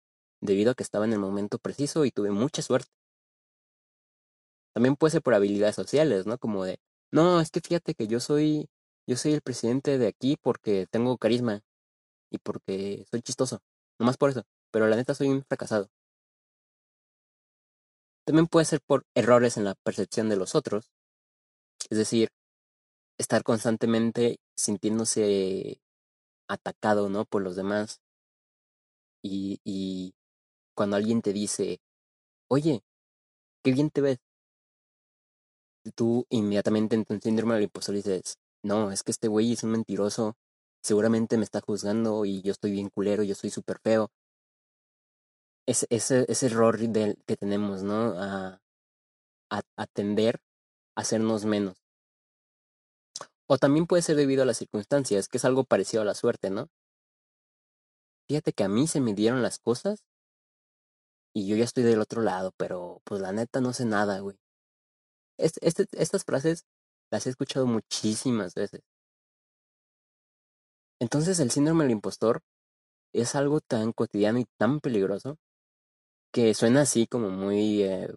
debido 0.40 0.70
a 0.72 0.74
que 0.74 0.82
estaba 0.84 1.04
en 1.04 1.12
el 1.12 1.18
momento 1.18 1.58
preciso 1.58 2.04
y 2.04 2.10
tuve 2.12 2.30
mucha 2.30 2.62
suerte. 2.62 2.90
También 4.74 4.96
puede 4.96 5.12
ser 5.12 5.22
por 5.22 5.34
habilidades 5.34 5.74
sociales, 5.74 6.26
¿no? 6.26 6.38
Como 6.38 6.64
de, 6.64 6.78
no, 7.10 7.40
es 7.40 7.50
que 7.50 7.60
fíjate 7.60 7.94
que 7.94 8.06
yo 8.06 8.20
soy, 8.20 8.68
yo 9.06 9.16
soy 9.16 9.32
el 9.32 9.40
presidente 9.42 9.98
de 9.98 10.06
aquí 10.06 10.36
porque 10.40 10.86
tengo 10.90 11.16
carisma 11.18 11.62
y 12.30 12.38
porque 12.38 13.06
soy 13.10 13.22
chistoso. 13.22 13.60
Nomás 13.98 14.16
por 14.18 14.30
eso. 14.30 14.44
Pero 14.70 14.88
la 14.88 14.96
neta 14.96 15.14
soy 15.14 15.28
un 15.28 15.42
fracasado. 15.44 15.88
También 18.26 18.48
puede 18.48 18.66
ser 18.66 18.80
por 18.84 19.04
errores 19.14 19.56
en 19.56 19.64
la 19.64 19.76
percepción 19.76 20.28
de 20.28 20.36
los 20.36 20.56
otros. 20.56 20.90
Es 21.88 21.96
decir, 21.98 22.28
estar 23.18 23.44
constantemente 23.44 24.38
sintiéndose 24.56 25.80
atacado, 26.48 27.08
¿no? 27.08 27.24
Por 27.24 27.42
los 27.42 27.54
demás. 27.56 28.00
Y, 29.22 29.60
y 29.64 30.14
cuando 30.74 30.96
alguien 30.96 31.22
te 31.22 31.32
dice, 31.32 31.78
oye, 32.48 32.82
qué 33.64 33.72
bien 33.72 33.90
te 33.90 34.00
ves. 34.00 34.18
Tú 35.94 36.26
inmediatamente 36.30 36.96
en 36.96 37.04
tu 37.04 37.18
síndrome 37.20 37.54
del 37.54 37.64
impostor 37.64 37.94
dices, 37.94 38.38
no, 38.62 38.90
es 38.90 39.02
que 39.02 39.12
este 39.12 39.28
güey 39.28 39.52
es 39.52 39.62
un 39.62 39.70
mentiroso, 39.70 40.34
seguramente 40.82 41.38
me 41.38 41.44
está 41.44 41.60
juzgando 41.60 42.24
y 42.24 42.42
yo 42.42 42.52
estoy 42.52 42.72
bien 42.72 42.90
culero, 42.90 43.22
yo 43.22 43.34
soy 43.36 43.50
súper 43.50 43.78
feo. 43.78 44.10
Es, 45.66 45.86
ese, 45.90 46.24
ese 46.28 46.46
error 46.46 46.78
que 46.78 47.36
tenemos, 47.36 47.82
¿no? 47.82 48.14
A, 48.20 48.60
a, 49.50 49.62
a 49.76 49.86
hacernos 50.96 51.44
menos. 51.44 51.82
O 53.48 53.58
también 53.58 53.86
puede 53.86 54.02
ser 54.02 54.16
debido 54.16 54.42
a 54.42 54.46
las 54.46 54.58
circunstancias, 54.58 55.28
que 55.28 55.38
es 55.38 55.44
algo 55.44 55.64
parecido 55.64 56.02
a 56.02 56.06
la 56.06 56.14
suerte, 56.14 56.50
¿no? 56.50 56.68
Fíjate 58.28 58.52
que 58.52 58.64
a 58.64 58.68
mí 58.68 58.88
se 58.88 59.00
me 59.00 59.14
dieron 59.14 59.42
las 59.42 59.58
cosas 59.58 60.04
y 61.32 61.46
yo 61.46 61.54
ya 61.56 61.64
estoy 61.64 61.84
del 61.84 62.00
otro 62.00 62.22
lado, 62.22 62.52
pero 62.56 63.02
pues 63.04 63.20
la 63.20 63.30
neta 63.32 63.60
no 63.60 63.72
sé 63.72 63.84
nada, 63.84 64.18
güey. 64.20 64.36
Este, 65.38 65.60
este, 65.66 65.86
estas 65.92 66.24
frases 66.24 66.64
las 67.12 67.26
he 67.26 67.30
escuchado 67.30 67.66
muchísimas 67.66 68.54
veces. 68.54 68.80
Entonces 70.98 71.38
el 71.38 71.50
síndrome 71.50 71.84
del 71.84 71.92
impostor 71.92 72.42
es 73.12 73.34
algo 73.34 73.60
tan 73.60 73.92
cotidiano 73.92 74.38
y 74.38 74.46
tan 74.58 74.80
peligroso 74.80 75.38
que 76.36 76.52
suena 76.52 76.82
así 76.82 77.06
como 77.06 77.30
muy 77.30 77.82
eh, 77.82 78.08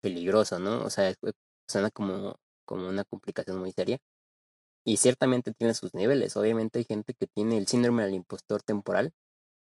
peligroso, 0.00 0.58
¿no? 0.58 0.82
O 0.84 0.88
sea, 0.88 1.10
eh, 1.10 1.16
suena 1.68 1.90
como, 1.90 2.36
como 2.64 2.88
una 2.88 3.04
complicación 3.04 3.58
muy 3.58 3.70
seria. 3.72 3.98
Y 4.84 4.96
ciertamente 4.96 5.52
tiene 5.52 5.74
sus 5.74 5.92
niveles. 5.94 6.36
Obviamente 6.38 6.78
hay 6.78 6.86
gente 6.86 7.12
que 7.14 7.26
tiene 7.26 7.58
el 7.58 7.66
síndrome 7.66 8.04
del 8.04 8.14
impostor 8.14 8.62
temporal. 8.62 9.12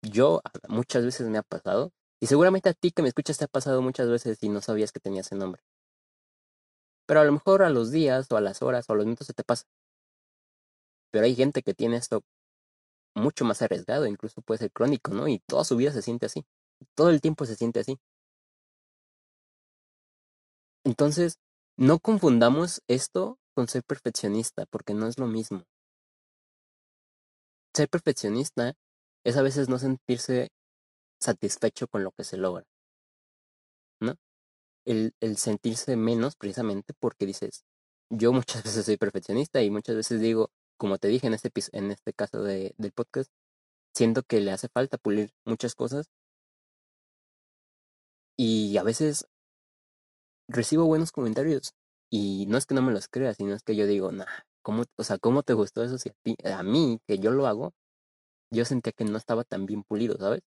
Yo 0.02 0.42
muchas 0.68 1.06
veces 1.06 1.28
me 1.30 1.38
ha 1.38 1.44
pasado. 1.44 1.92
Y 2.20 2.28
seguramente 2.28 2.70
a 2.70 2.74
ti 2.74 2.92
que 2.92 3.04
me 3.04 3.10
escuchas 3.10 3.38
te 3.38 3.46
ha 3.46 3.48
pasado 3.48 3.84
muchas 3.84 4.10
veces 4.10 4.42
y 4.42 4.50
no 4.50 4.62
sabías 4.62 4.92
que 4.92 5.00
tenías 5.00 5.28
ese 5.28 5.36
nombre. 5.36 5.62
Pero 7.06 7.20
a 7.22 7.26
lo 7.26 7.34
mejor 7.34 7.62
a 7.62 7.70
los 7.70 7.92
días 7.92 8.32
o 8.32 8.38
a 8.38 8.42
las 8.42 8.64
horas 8.64 8.90
o 8.90 8.94
a 8.94 8.96
los 8.96 9.06
minutos 9.06 9.28
se 9.28 9.34
te 9.34 9.44
pasa. 9.44 9.66
Pero 11.12 11.26
hay 11.26 11.36
gente 11.36 11.62
que 11.62 11.76
tiene 11.76 11.98
esto 11.98 12.24
mucho 13.16 13.46
más 13.46 13.62
arriesgado, 13.62 14.08
incluso 14.08 14.42
puede 14.42 14.58
ser 14.60 14.72
crónico, 14.72 15.12
¿no? 15.14 15.28
Y 15.28 15.40
toda 15.40 15.64
su 15.64 15.76
vida 15.78 15.92
se 15.92 16.02
siente 16.02 16.26
así. 16.26 16.46
Todo 16.96 17.10
el 17.10 17.22
tiempo 17.22 17.46
se 17.46 17.56
siente 17.56 17.80
así. 17.80 17.98
Entonces, 20.84 21.38
no 21.78 22.00
confundamos 22.00 22.82
esto 22.88 23.38
con 23.54 23.68
ser 23.68 23.84
perfeccionista, 23.84 24.66
porque 24.66 24.94
no 24.94 25.08
es 25.08 25.18
lo 25.20 25.28
mismo. 25.28 25.64
Ser 27.76 27.90
perfeccionista 27.90 28.74
es 29.24 29.38
a 29.38 29.42
veces 29.42 29.70
no 29.70 29.80
sentirse 29.80 30.50
satisfecho 31.20 31.88
con 31.88 32.04
lo 32.04 32.12
que 32.12 32.24
se 32.24 32.38
logra. 32.38 32.66
¿No? 34.02 34.16
El, 34.86 35.14
el 35.20 35.38
sentirse 35.38 35.96
menos 35.96 36.36
precisamente 36.36 36.94
porque 37.00 37.26
dices, 37.26 37.66
yo 38.10 38.34
muchas 38.34 38.64
veces 38.64 38.86
soy 38.86 38.98
perfeccionista 38.98 39.62
y 39.62 39.70
muchas 39.70 39.96
veces 39.96 40.22
digo, 40.22 40.52
como 40.78 40.98
te 40.98 41.08
dije 41.10 41.28
en 41.28 41.34
este, 41.34 41.52
en 41.74 41.92
este 41.92 42.14
caso 42.14 42.42
de, 42.44 42.74
del 42.78 42.92
podcast, 42.92 43.32
siento 43.94 44.24
que 44.24 44.42
le 44.42 44.52
hace 44.52 44.70
falta 44.70 44.98
pulir 44.98 45.32
muchas 45.46 45.76
cosas 45.76 46.10
y 48.40 48.78
a 48.78 48.84
veces 48.84 49.28
recibo 50.48 50.86
buenos 50.86 51.12
comentarios 51.12 51.74
y 52.10 52.46
no 52.48 52.58
es 52.58 52.66
que 52.66 52.74
no 52.74 52.82
me 52.82 52.94
los 52.94 53.10
crea, 53.10 53.34
sino 53.34 53.54
es 53.54 53.64
que 53.64 53.76
yo 53.76 53.86
digo, 53.86 54.14
nah, 54.14 54.26
¿cómo, 54.62 54.86
o 54.98 55.04
sea, 55.04 55.18
¿cómo 55.18 55.44
te 55.44 55.54
gustó 55.54 55.84
eso 55.84 55.98
si 55.98 56.10
a 56.46 56.60
a 56.60 56.64
mí, 56.64 57.00
que 57.06 57.20
yo 57.20 57.32
lo 57.32 57.48
hago, 57.48 57.74
yo 58.52 58.64
sentía 58.64 58.94
que 58.94 59.04
no 59.04 59.18
estaba 59.18 59.44
tan 59.44 59.66
bien 59.66 59.84
pulido, 59.84 60.18
¿sabes? 60.18 60.42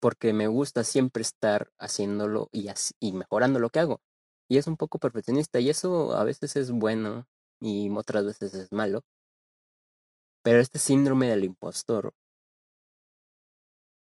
Porque 0.00 0.32
me 0.32 0.48
gusta 0.48 0.82
siempre 0.82 1.22
estar 1.22 1.70
haciéndolo 1.78 2.48
y, 2.50 2.66
así, 2.68 2.94
y 2.98 3.12
mejorando 3.12 3.60
lo 3.60 3.70
que 3.70 3.78
hago. 3.78 4.00
Y 4.48 4.58
es 4.58 4.66
un 4.66 4.76
poco 4.76 4.98
perfeccionista 4.98 5.60
y 5.60 5.70
eso 5.70 6.14
a 6.16 6.24
veces 6.24 6.56
es 6.56 6.72
bueno 6.72 7.28
y 7.60 7.88
otras 7.90 8.24
veces 8.24 8.52
es 8.54 8.72
malo. 8.72 9.02
Pero 10.42 10.58
este 10.58 10.80
síndrome 10.80 11.28
del 11.28 11.44
impostor 11.44 12.14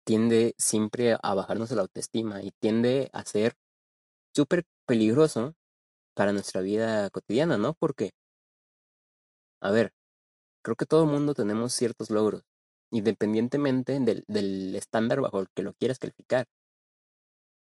tiende 0.04 0.54
siempre 0.58 1.16
a 1.22 1.34
bajarnos 1.34 1.70
la 1.72 1.82
autoestima 1.82 2.42
y 2.42 2.52
tiende 2.60 3.10
a 3.12 3.24
ser 3.24 3.54
súper 4.34 4.64
peligroso 4.86 5.54
para 6.14 6.32
nuestra 6.32 6.60
vida 6.62 7.10
cotidiana, 7.10 7.58
¿no? 7.58 7.74
Porque, 7.74 8.12
a 9.62 9.70
ver, 9.70 9.92
creo 10.62 10.76
que 10.76 10.86
todo 10.86 11.04
el 11.04 11.10
mundo 11.10 11.34
tenemos 11.34 11.72
ciertos 11.74 12.10
logros, 12.10 12.44
independientemente 12.92 13.98
del, 14.00 14.24
del 14.28 14.74
estándar 14.76 15.20
bajo 15.20 15.40
el 15.40 15.48
que 15.54 15.62
lo 15.62 15.74
quieras 15.74 15.98
calificar. 15.98 16.46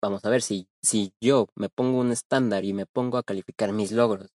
Vamos 0.02 0.24
a 0.24 0.30
ver, 0.30 0.42
si, 0.42 0.68
si 0.82 1.12
yo 1.20 1.48
me 1.56 1.68
pongo 1.70 1.98
un 1.98 2.12
estándar 2.12 2.64
y 2.64 2.72
me 2.74 2.86
pongo 2.86 3.18
a 3.18 3.22
calificar 3.22 3.72
mis 3.72 3.90
logros 3.92 4.30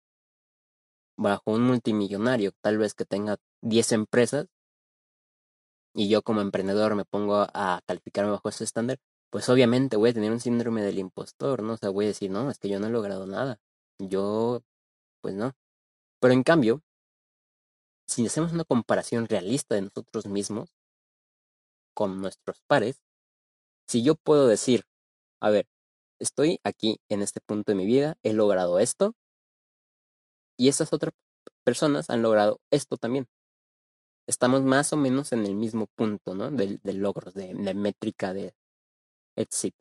bajo 1.19 1.53
un 1.53 1.63
multimillonario, 1.63 2.53
tal 2.63 2.79
vez 2.79 2.95
que 2.95 3.05
tenga 3.05 3.37
10 3.63 3.93
empresas, 3.93 4.47
y 5.97 6.09
yo 6.09 6.23
como 6.23 6.43
emprendedor 6.43 6.95
me 6.95 7.07
pongo 7.07 7.47
a 7.55 7.81
calificarme 7.87 8.31
bajo 8.31 8.51
ese 8.51 8.65
estándar, 8.65 8.99
pues 9.31 9.49
obviamente 9.49 9.97
voy 9.97 10.11
a 10.11 10.15
tener 10.15 10.31
un 10.31 10.41
síndrome 10.41 10.83
del 10.83 10.99
impostor, 10.99 11.63
¿no? 11.63 11.75
O 11.75 11.77
sea, 11.79 11.91
voy 11.91 12.05
a 12.07 12.09
decir, 12.09 12.31
no, 12.31 12.51
es 12.51 12.59
que 12.59 12.69
yo 12.69 12.79
no 12.81 12.87
he 12.89 12.91
logrado 12.91 13.27
nada. 13.27 13.59
Yo, 13.99 14.63
pues 15.23 15.35
no. 15.35 15.55
Pero 16.21 16.35
en 16.35 16.43
cambio, 16.45 16.83
si 18.07 18.27
hacemos 18.27 18.53
una 18.53 18.65
comparación 18.65 19.27
realista 19.27 19.75
de 19.75 19.83
nosotros 19.83 20.27
mismos 20.27 20.71
con 21.95 22.21
nuestros 22.21 22.61
pares, 22.67 23.01
si 23.89 24.03
yo 24.03 24.17
puedo 24.17 24.49
decir, 24.49 24.85
a 25.41 25.51
ver, 25.51 25.67
estoy 26.21 26.61
aquí 26.65 27.01
en 27.09 27.23
este 27.23 27.41
punto 27.41 27.73
de 27.73 27.77
mi 27.77 27.87
vida, 27.87 28.17
he 28.23 28.35
logrado 28.35 28.81
esto, 28.81 29.15
y 30.59 30.69
estas 30.69 30.93
otras 30.93 31.15
personas 31.65 32.11
han 32.11 32.23
logrado 32.23 32.61
esto 32.71 32.97
también 32.97 33.27
estamos 34.27 34.63
más 34.63 34.93
o 34.93 34.97
menos 34.97 35.33
en 35.33 35.47
el 35.47 35.55
mismo 35.55 35.87
punto, 35.87 36.35
¿no? 36.35 36.51
De, 36.51 36.79
de 36.83 36.93
logros, 36.95 37.35
de, 37.35 37.55
de, 37.55 37.75
métrica 37.75 38.35
de 38.35 38.55
éxito. 39.37 39.77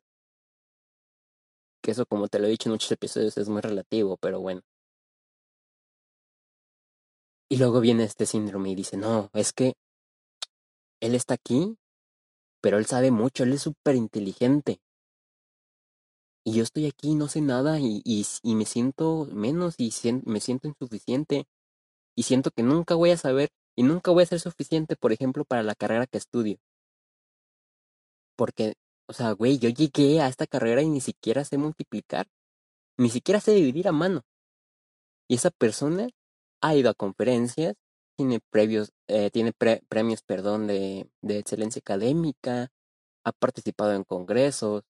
Que 1.82 1.92
eso, 1.92 2.06
como 2.06 2.28
te 2.28 2.38
lo 2.38 2.46
he 2.46 2.50
dicho 2.50 2.68
en 2.68 2.74
muchos 2.74 2.90
episodios, 2.92 3.36
es 3.38 3.48
muy 3.48 3.60
relativo, 3.60 4.16
pero 4.16 4.40
bueno. 4.40 4.62
Y 7.48 7.58
luego 7.58 7.80
viene 7.80 8.04
este 8.04 8.26
síndrome 8.26 8.70
y 8.70 8.74
dice, 8.74 8.96
no, 8.96 9.30
es 9.32 9.52
que 9.52 9.74
él 11.00 11.14
está 11.14 11.34
aquí, 11.34 11.76
pero 12.60 12.78
él 12.78 12.86
sabe 12.86 13.10
mucho, 13.10 13.44
él 13.44 13.52
es 13.52 13.62
súper 13.62 13.94
inteligente. 13.94 14.80
Y 16.44 16.54
yo 16.54 16.62
estoy 16.62 16.86
aquí, 16.86 17.14
no 17.14 17.28
sé 17.28 17.40
nada 17.40 17.80
y, 17.80 18.02
y, 18.04 18.24
y 18.42 18.54
me 18.54 18.66
siento 18.66 19.26
menos 19.32 19.74
y 19.78 19.92
me 20.24 20.40
siento 20.40 20.68
insuficiente. 20.68 21.46
Y 22.16 22.22
siento 22.22 22.50
que 22.50 22.62
nunca 22.62 22.94
voy 22.94 23.10
a 23.10 23.16
saber 23.16 23.50
y 23.76 23.82
nunca 23.84 24.10
voy 24.10 24.24
a 24.24 24.26
ser 24.26 24.40
suficiente, 24.40 24.96
por 24.96 25.12
ejemplo, 25.12 25.44
para 25.44 25.62
la 25.62 25.74
carrera 25.74 26.06
que 26.06 26.18
estudio. 26.18 26.58
Porque, 28.36 28.74
o 29.08 29.12
sea, 29.12 29.32
güey, 29.32 29.58
yo 29.58 29.68
llegué 29.68 30.20
a 30.20 30.28
esta 30.28 30.46
carrera 30.46 30.82
y 30.82 30.88
ni 30.88 31.00
siquiera 31.00 31.44
sé 31.44 31.58
multiplicar. 31.58 32.26
Ni 32.98 33.10
siquiera 33.10 33.40
sé 33.40 33.52
dividir 33.52 33.88
a 33.88 33.92
mano. 33.92 34.22
Y 35.28 35.36
esa 35.36 35.50
persona 35.50 36.08
ha 36.62 36.74
ido 36.74 36.90
a 36.90 36.94
conferencias, 36.94 37.74
tiene 38.16 38.40
previos, 38.50 38.92
eh, 39.08 39.30
tiene 39.30 39.52
premios, 39.52 40.22
perdón, 40.22 40.66
de, 40.66 41.08
de 41.22 41.38
excelencia 41.38 41.80
académica, 41.80 42.68
ha 43.24 43.32
participado 43.32 43.92
en 43.94 44.04
congresos, 44.04 44.84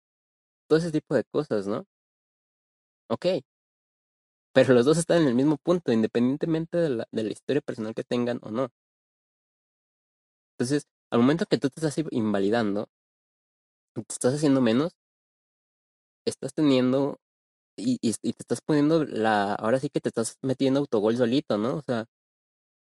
todo 0.68 0.78
ese 0.78 0.92
tipo 0.92 1.14
de 1.14 1.24
cosas, 1.24 1.66
¿no? 1.66 1.86
Ok. 3.08 3.26
Pero 4.56 4.72
los 4.72 4.86
dos 4.86 4.96
están 4.96 5.20
en 5.20 5.28
el 5.28 5.34
mismo 5.34 5.58
punto, 5.58 5.92
independientemente 5.92 6.78
de 6.78 6.88
la, 6.88 7.08
de 7.12 7.24
la 7.24 7.30
historia 7.30 7.60
personal 7.60 7.94
que 7.94 8.04
tengan 8.04 8.38
o 8.42 8.50
no. 8.50 8.70
Entonces, 10.54 10.86
al 11.10 11.20
momento 11.20 11.44
que 11.44 11.58
tú 11.58 11.68
te 11.68 11.80
estás 11.80 11.94
invalidando, 12.10 12.88
te 13.94 14.00
estás 14.08 14.34
haciendo 14.34 14.62
menos, 14.62 14.92
estás 16.26 16.54
teniendo 16.54 17.18
y, 17.76 17.98
y, 18.02 18.12
te 18.32 18.42
estás 18.42 18.60
poniendo 18.62 19.04
la, 19.04 19.54
ahora 19.54 19.78
sí 19.80 19.90
que 19.90 20.00
te 20.00 20.08
estás 20.08 20.38
metiendo 20.42 20.80
autogol 20.80 21.16
solito, 21.18 21.58
¿no? 21.58 21.76
O 21.76 21.82
sea, 21.82 22.06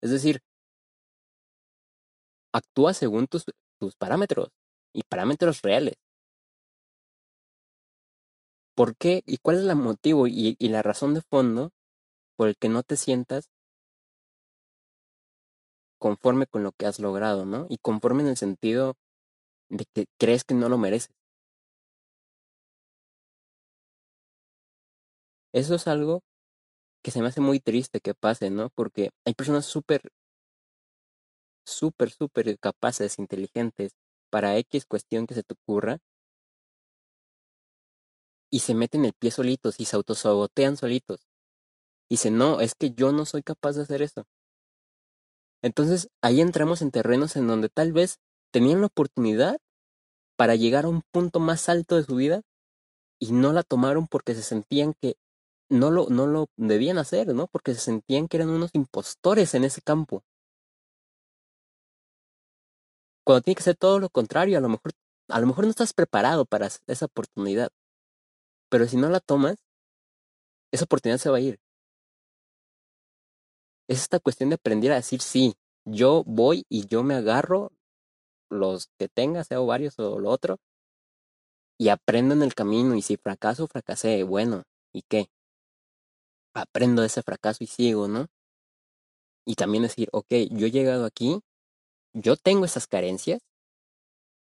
es 0.03 0.11
decir, 0.11 0.41
actúa 2.53 2.95
según 2.95 3.27
tus, 3.29 3.45
tus 3.79 3.95
parámetros 3.97 4.49
y 4.93 5.03
parámetros 5.05 5.63
reales. 5.63 5.95
¿Por 8.75 8.97
qué 8.97 9.23
y 9.27 9.39
cuál 9.39 9.59
es 9.59 9.65
el 9.65 9.77
motivo 9.77 10.27
y, 10.27 10.57
la 10.61 10.83
razón 10.83 11.15
de 11.15 11.23
fondo 11.23 11.71
por 12.37 12.49
el 12.49 12.57
que 12.57 12.69
no 12.69 12.83
te 12.83 12.97
sientas 12.97 13.51
conforme 15.99 16.47
con 16.47 16.63
lo 16.65 16.73
que 16.73 16.87
has 16.87 16.99
logrado, 16.99 17.45
¿no? 17.47 17.67
Y 17.69 17.79
conforme 17.79 18.23
en 18.23 18.29
el 18.31 18.37
sentido 18.37 18.97
de 19.71 19.87
que 19.95 20.07
crees 20.19 20.45
que 20.45 20.55
no 20.55 20.69
lo 20.69 20.79
mereces. 20.79 21.11
Eso 25.53 25.75
es 25.77 25.87
algo 25.87 26.23
que 27.03 27.11
se 27.11 27.21
me 27.23 27.29
hace 27.29 27.41
muy 27.41 27.61
triste 27.61 28.01
que 28.01 28.15
pase, 28.15 28.51
¿no? 28.51 28.71
Porque 28.71 29.11
hay 29.27 29.35
personas 29.35 29.67
súper, 29.67 30.03
súper, 31.65 32.11
súper 32.11 32.59
capaces, 32.59 33.19
inteligentes, 33.19 33.93
para 34.31 34.57
X 34.59 34.87
cuestión 34.87 35.27
que 35.27 35.35
se 35.35 35.43
te 35.43 35.55
ocurra, 35.55 35.99
y 38.51 38.61
se 38.61 38.75
meten 38.75 39.05
el 39.05 39.13
pie 39.13 39.31
solitos 39.31 39.77
y 39.79 39.85
se 39.87 39.97
autosabotean 39.97 40.77
solitos. 40.77 41.27
Dicen, 42.11 42.37
no, 42.37 42.61
es 42.61 42.75
que 42.75 42.91
yo 42.91 43.13
no 43.13 43.25
soy 43.25 43.43
capaz 43.43 43.75
de 43.75 43.83
hacer 43.83 44.03
eso. 44.03 44.25
Entonces 45.63 46.09
ahí 46.23 46.41
entramos 46.41 46.83
en 46.83 46.91
terrenos 46.91 47.37
en 47.37 47.47
donde 47.47 47.69
tal 47.69 47.93
vez 47.93 48.19
tenían 48.53 48.81
la 48.81 48.87
oportunidad 48.87 49.59
para 50.37 50.55
llegar 50.57 50.87
a 50.87 50.89
un 50.89 51.03
punto 51.13 51.39
más 51.39 51.69
alto 51.69 51.97
de 51.97 52.05
su 52.05 52.17
vida 52.17 52.43
y 53.21 53.33
no 53.33 53.53
la 53.53 53.63
tomaron 53.63 54.09
porque 54.09 54.35
se 54.35 54.43
sentían 54.43 54.95
que 55.01 55.17
no 55.69 55.91
lo, 55.91 56.09
no 56.09 56.27
lo 56.27 56.49
debían 56.57 56.99
hacer, 56.99 57.35
¿no? 57.35 57.47
Porque 57.47 57.75
se 57.75 57.81
sentían 57.81 58.27
que 58.29 58.39
eran 58.39 58.51
unos 58.51 58.71
impostores 58.75 59.55
en 59.55 59.65
ese 59.65 59.83
campo. 59.83 60.25
Cuando 63.25 63.43
tiene 63.43 63.57
que 63.57 63.63
ser 63.63 63.77
todo 63.77 63.99
lo 63.99 64.09
contrario, 64.11 64.59
a 64.59 64.61
lo 64.61 64.69
mejor, 64.69 64.93
a 65.29 65.41
lo 65.41 65.47
mejor 65.47 65.65
no 65.65 65.71
estás 65.71 65.93
preparado 65.93 66.45
para 66.45 66.67
esa 66.67 67.05
oportunidad. 67.07 67.71
Pero 68.71 68.87
si 68.87 68.97
no 68.97 69.09
la 69.11 69.21
tomas, 69.21 69.59
esa 70.73 70.85
oportunidad 70.85 71.19
se 71.19 71.29
va 71.29 71.37
a 71.37 71.41
ir. 71.41 71.61
Es 73.89 74.01
esta 74.03 74.21
cuestión 74.21 74.51
de 74.51 74.55
aprender 74.55 74.93
a 74.93 74.97
decir 74.97 75.21
sí. 75.21 75.55
Yo 75.85 76.23
voy 76.25 76.65
y 76.69 76.87
yo 76.87 77.03
me 77.03 77.15
agarro 77.15 77.73
los 78.49 78.89
que 78.99 79.09
tenga, 79.09 79.45
sea 79.45 79.59
varios 79.61 79.99
o 79.99 80.19
lo 80.19 80.31
otro, 80.31 80.59
y 81.79 81.89
aprendo 81.89 82.35
en 82.35 82.43
el 82.43 82.55
camino. 82.55 82.95
Y 82.95 83.03
si 83.03 83.17
fracaso, 83.17 83.67
fracasé. 83.67 84.23
Bueno, 84.23 84.63
¿y 84.93 85.03
qué? 85.03 85.31
Aprendo 86.55 87.03
de 87.03 87.09
ese 87.09 87.23
fracaso 87.23 87.65
y 87.65 87.67
sigo, 87.67 88.07
¿no? 88.07 88.27
Y 89.45 89.55
también 89.55 89.83
decir, 89.83 90.09
ok, 90.13 90.29
yo 90.51 90.67
he 90.67 90.71
llegado 90.71 91.05
aquí, 91.07 91.41
yo 92.13 92.37
tengo 92.37 92.65
esas 92.65 92.87
carencias, 92.87 93.41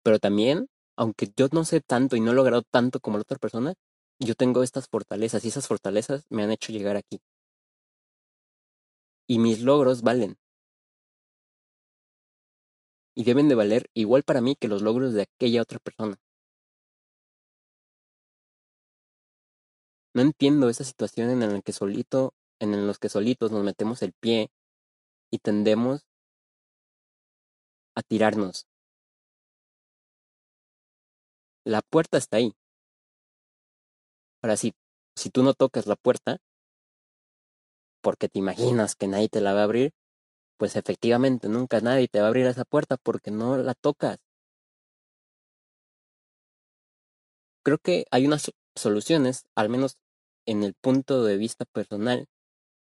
pero 0.05 0.19
también, 0.19 0.69
aunque 0.97 1.33
yo 1.37 1.49
no 1.51 1.65
sé 1.65 1.81
tanto 1.81 2.15
y 2.15 2.21
no 2.21 2.33
he 2.33 2.35
logrado 2.35 2.63
tanto 2.63 3.01
como 3.01 3.17
la 3.17 3.23
otra 3.23 3.39
persona, 3.39 3.75
yo 4.19 4.35
tengo 4.35 4.63
estas 4.63 4.89
fortalezas 4.89 5.45
y 5.45 5.49
esas 5.49 5.67
fortalezas 5.67 6.27
me 6.31 6.43
han 6.43 6.51
hecho 6.51 6.73
llegar 6.73 6.97
aquí. 6.97 7.21
Y 9.27 9.39
mis 9.39 9.61
logros 9.61 10.03
valen. 10.03 10.37
Y 13.17 13.25
deben 13.25 13.49
de 13.49 13.55
valer 13.55 13.91
igual 13.95 14.23
para 14.23 14.41
mí 14.41 14.57
que 14.57 14.69
los 14.69 14.83
logros 14.83 15.15
de 15.15 15.23
aquella 15.23 15.63
otra 15.63 15.79
persona. 15.79 16.17
No 20.15 20.23
entiendo 20.23 20.69
esa 20.69 20.85
situación 20.85 21.31
en 21.31 21.41
la 21.41 21.61
que 21.61 21.73
solito, 21.73 22.35
en 22.61 22.87
los 22.87 22.99
que 22.99 23.09
solitos 23.09 23.51
nos 23.51 23.65
metemos 23.65 24.03
el 24.03 24.13
pie 24.13 24.51
y 25.31 25.39
tendemos 25.39 26.07
a 27.97 28.03
tirarnos. 28.03 28.67
La 31.65 31.83
puerta 31.83 32.19
está 32.19 32.37
ahí. 32.37 32.55
Ahora 34.45 34.59
sí, 34.59 34.75
si 35.17 35.31
tú 35.31 35.43
no 35.43 35.55
tocas 35.55 35.87
la 35.87 35.97
puerta, 35.97 36.37
porque 38.03 38.29
te 38.29 38.39
imaginas 38.39 38.95
que 38.95 39.09
nadie 39.09 39.31
te 39.31 39.41
la 39.41 39.55
va 39.55 39.61
a 39.61 39.65
abrir, 39.65 39.93
pues 40.59 40.77
efectivamente 40.77 41.49
nunca 41.49 41.81
nadie 41.81 42.09
te 42.09 42.21
va 42.21 42.27
a 42.27 42.29
abrir 42.29 42.45
esa 42.45 42.67
puerta 42.67 42.99
porque 42.99 43.31
no 43.31 43.57
la 43.57 43.73
tocas. 43.73 44.19
Creo 47.65 47.79
que 47.79 48.05
hay 48.11 48.27
unas 48.27 48.53
soluciones, 48.77 49.47
al 49.55 49.71
menos 49.71 49.97
en 50.45 50.63
el 50.63 50.75
punto 50.75 51.25
de 51.25 51.39
vista 51.39 51.65
personal, 51.65 52.27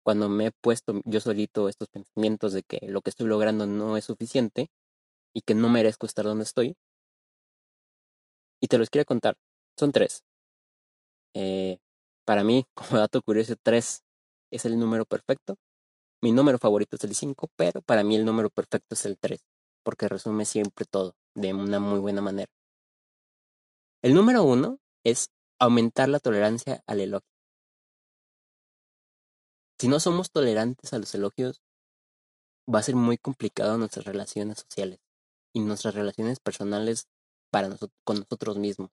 cuando 0.02 0.28
me 0.28 0.48
he 0.48 0.52
puesto 0.52 1.00
yo 1.06 1.20
solito 1.20 1.70
estos 1.70 1.88
pensamientos 1.88 2.52
de 2.52 2.62
que 2.62 2.80
lo 2.88 3.00
que 3.00 3.08
estoy 3.08 3.26
logrando 3.26 3.66
no 3.66 3.96
es 3.96 4.04
suficiente 4.04 4.68
y 5.32 5.40
que 5.40 5.54
no 5.54 5.70
merezco 5.70 6.04
estar 6.04 6.26
donde 6.26 6.44
estoy. 6.44 6.76
Y 8.60 8.66
te 8.66 8.76
los 8.76 8.90
quiero 8.90 9.06
contar. 9.06 9.38
Son 9.78 9.92
tres. 9.92 10.22
Eh, 11.34 11.78
para 12.24 12.44
mí, 12.44 12.64
como 12.74 12.98
dato 12.98 13.22
curioso, 13.22 13.54
tres 13.62 14.02
es 14.50 14.64
el 14.64 14.78
número 14.78 15.04
perfecto. 15.04 15.56
Mi 16.22 16.32
número 16.32 16.58
favorito 16.58 16.96
es 16.96 17.04
el 17.04 17.14
5, 17.14 17.48
pero 17.56 17.82
para 17.82 18.02
mí 18.02 18.16
el 18.16 18.24
número 18.24 18.48
perfecto 18.50 18.94
es 18.94 19.04
el 19.04 19.18
3, 19.18 19.44
porque 19.82 20.08
resume 20.08 20.46
siempre 20.46 20.86
todo 20.86 21.16
de 21.34 21.52
una 21.52 21.80
muy 21.80 21.98
buena 21.98 22.22
manera. 22.22 22.50
El 24.02 24.14
número 24.14 24.42
uno 24.44 24.78
es 25.04 25.28
aumentar 25.58 26.08
la 26.08 26.20
tolerancia 26.20 26.82
al 26.86 27.00
elogio. 27.00 27.28
Si 29.78 29.88
no 29.88 30.00
somos 30.00 30.30
tolerantes 30.30 30.92
a 30.94 30.98
los 30.98 31.14
elogios, 31.14 31.60
va 32.72 32.78
a 32.78 32.82
ser 32.82 32.96
muy 32.96 33.18
complicado 33.18 33.76
nuestras 33.76 34.06
relaciones 34.06 34.60
sociales 34.60 35.00
y 35.52 35.60
nuestras 35.60 35.94
relaciones 35.94 36.40
personales 36.40 37.06
para 37.50 37.68
con 38.04 38.20
nosotros 38.20 38.56
mismos. 38.56 38.90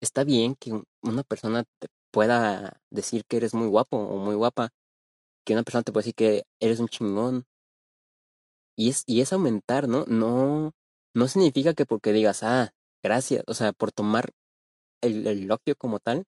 Está 0.00 0.24
bien 0.24 0.54
que 0.54 0.82
una 1.02 1.22
persona 1.22 1.64
te 1.78 1.88
pueda 2.10 2.80
decir 2.90 3.24
que 3.28 3.36
eres 3.36 3.54
muy 3.54 3.68
guapo 3.68 3.96
o 3.98 4.16
muy 4.18 4.34
guapa, 4.34 4.70
que 5.44 5.52
una 5.54 5.62
persona 5.62 5.82
te 5.82 5.92
puede 5.92 6.04
decir 6.04 6.14
que 6.14 6.44
eres 6.60 6.80
un 6.80 6.88
chingón. 6.88 7.46
Y 8.76 8.88
es, 8.90 9.04
y 9.06 9.20
es 9.20 9.32
aumentar, 9.32 9.88
¿no? 9.88 10.04
No, 10.06 10.72
no 11.14 11.28
significa 11.28 11.74
que 11.74 11.86
porque 11.86 12.12
digas, 12.12 12.42
ah, 12.42 12.72
gracias, 13.02 13.44
o 13.46 13.54
sea, 13.54 13.72
por 13.72 13.92
tomar 13.92 14.30
el, 15.02 15.26
elogio 15.26 15.76
como 15.76 16.00
tal, 16.00 16.24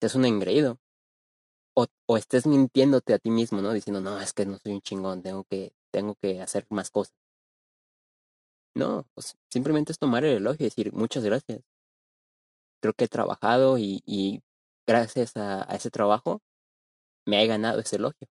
te 0.00 0.06
es 0.06 0.14
un 0.14 0.24
engreído. 0.24 0.78
O, 1.76 1.86
o 2.06 2.16
estés 2.16 2.46
mintiéndote 2.46 3.14
a 3.14 3.18
ti 3.18 3.30
mismo, 3.30 3.60
¿no? 3.62 3.72
Diciendo, 3.72 4.00
no, 4.00 4.20
es 4.20 4.32
que 4.32 4.46
no 4.46 4.58
soy 4.58 4.72
un 4.72 4.80
chingón, 4.82 5.22
tengo 5.22 5.44
que, 5.44 5.72
tengo 5.92 6.14
que 6.16 6.40
hacer 6.42 6.66
más 6.70 6.90
cosas. 6.90 7.14
No, 8.74 9.04
simplemente 9.50 9.92
es 9.92 9.98
tomar 9.98 10.24
el 10.24 10.36
elogio 10.38 10.66
y 10.66 10.70
decir, 10.70 10.92
muchas 10.92 11.24
gracias. 11.24 11.60
Creo 12.80 12.94
que 12.94 13.04
he 13.04 13.08
trabajado 13.08 13.78
y, 13.78 14.42
gracias 14.86 15.36
a, 15.36 15.70
a 15.70 15.76
ese 15.76 15.90
trabajo 15.90 16.40
me 17.26 17.42
he 17.42 17.46
ganado 17.46 17.80
ese 17.80 17.96
elogio. 17.96 18.28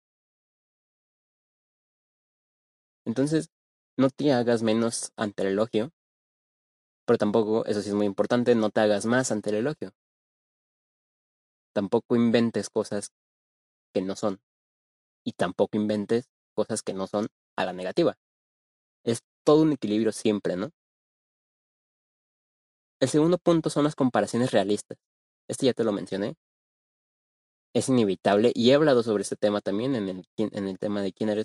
Entonces, 3.06 3.48
no 3.96 4.10
te 4.10 4.32
hagas 4.32 4.62
menos 4.62 5.12
ante 5.16 5.42
el 5.42 5.48
elogio, 5.50 5.90
pero 7.06 7.18
tampoco, 7.18 7.66
eso 7.66 7.82
sí 7.82 7.90
es 7.90 7.94
muy 7.94 8.06
importante, 8.06 8.54
no 8.54 8.70
te 8.70 8.80
hagas 8.80 9.04
más 9.06 9.30
ante 9.30 9.50
el 9.50 9.56
elogio. 9.56 9.92
Tampoco 11.74 12.16
inventes 12.16 12.70
cosas 12.70 13.12
que 13.92 14.00
no 14.00 14.16
son. 14.16 14.40
Y 15.24 15.32
tampoco 15.32 15.76
inventes 15.76 16.28
cosas 16.54 16.82
que 16.82 16.94
no 16.94 17.06
son 17.06 17.28
a 17.56 17.64
la 17.64 17.72
negativa. 17.72 18.16
Es 19.04 19.20
todo 19.44 19.62
un 19.62 19.72
equilibrio 19.72 20.12
siempre, 20.12 20.56
¿no? 20.56 20.70
El 23.04 23.10
segundo 23.10 23.36
punto 23.36 23.68
son 23.68 23.84
las 23.84 23.94
comparaciones 23.94 24.50
realistas. 24.50 24.96
Este 25.46 25.66
ya 25.66 25.74
te 25.74 25.84
lo 25.84 25.92
mencioné. 25.92 26.36
Es 27.74 27.90
inevitable, 27.90 28.50
y 28.54 28.70
he 28.70 28.74
hablado 28.74 29.02
sobre 29.02 29.22
este 29.24 29.36
tema 29.36 29.60
también 29.60 29.94
en 29.94 30.08
el, 30.08 30.78
tema 30.78 31.02
de 31.02 31.12
quién 31.12 31.28
eres. 31.28 31.44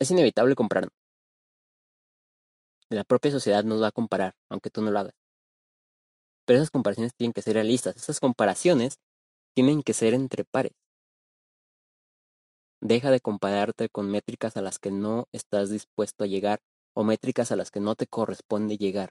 Es 0.00 0.10
inevitable 0.10 0.56
compararnos. 0.56 0.92
La 2.88 3.04
propia 3.04 3.30
sociedad 3.30 3.62
nos 3.62 3.80
va 3.80 3.86
a 3.86 3.92
comparar, 3.92 4.34
aunque 4.48 4.68
tú 4.68 4.82
no 4.82 4.90
lo 4.90 4.98
hagas. 4.98 5.14
Pero 6.44 6.58
esas 6.58 6.72
comparaciones 6.72 7.14
tienen 7.14 7.32
que 7.32 7.42
ser 7.42 7.54
realistas. 7.54 7.94
Esas 7.96 8.18
comparaciones 8.18 8.98
tienen 9.54 9.84
que 9.84 9.92
ser 9.92 10.12
entre 10.12 10.42
pares. 10.42 10.72
Deja 12.80 13.12
de 13.12 13.20
compararte 13.20 13.88
con 13.88 14.10
métricas 14.10 14.56
a 14.56 14.62
las 14.62 14.80
que 14.80 14.90
no 14.90 15.28
estás 15.30 15.70
dispuesto 15.70 16.24
a 16.24 16.26
llegar 16.26 16.58
o 16.96 17.04
métricas 17.04 17.52
a 17.52 17.56
las 17.56 17.70
que 17.70 17.78
no 17.78 17.94
te 17.94 18.08
corresponde 18.08 18.76
llegar. 18.76 19.10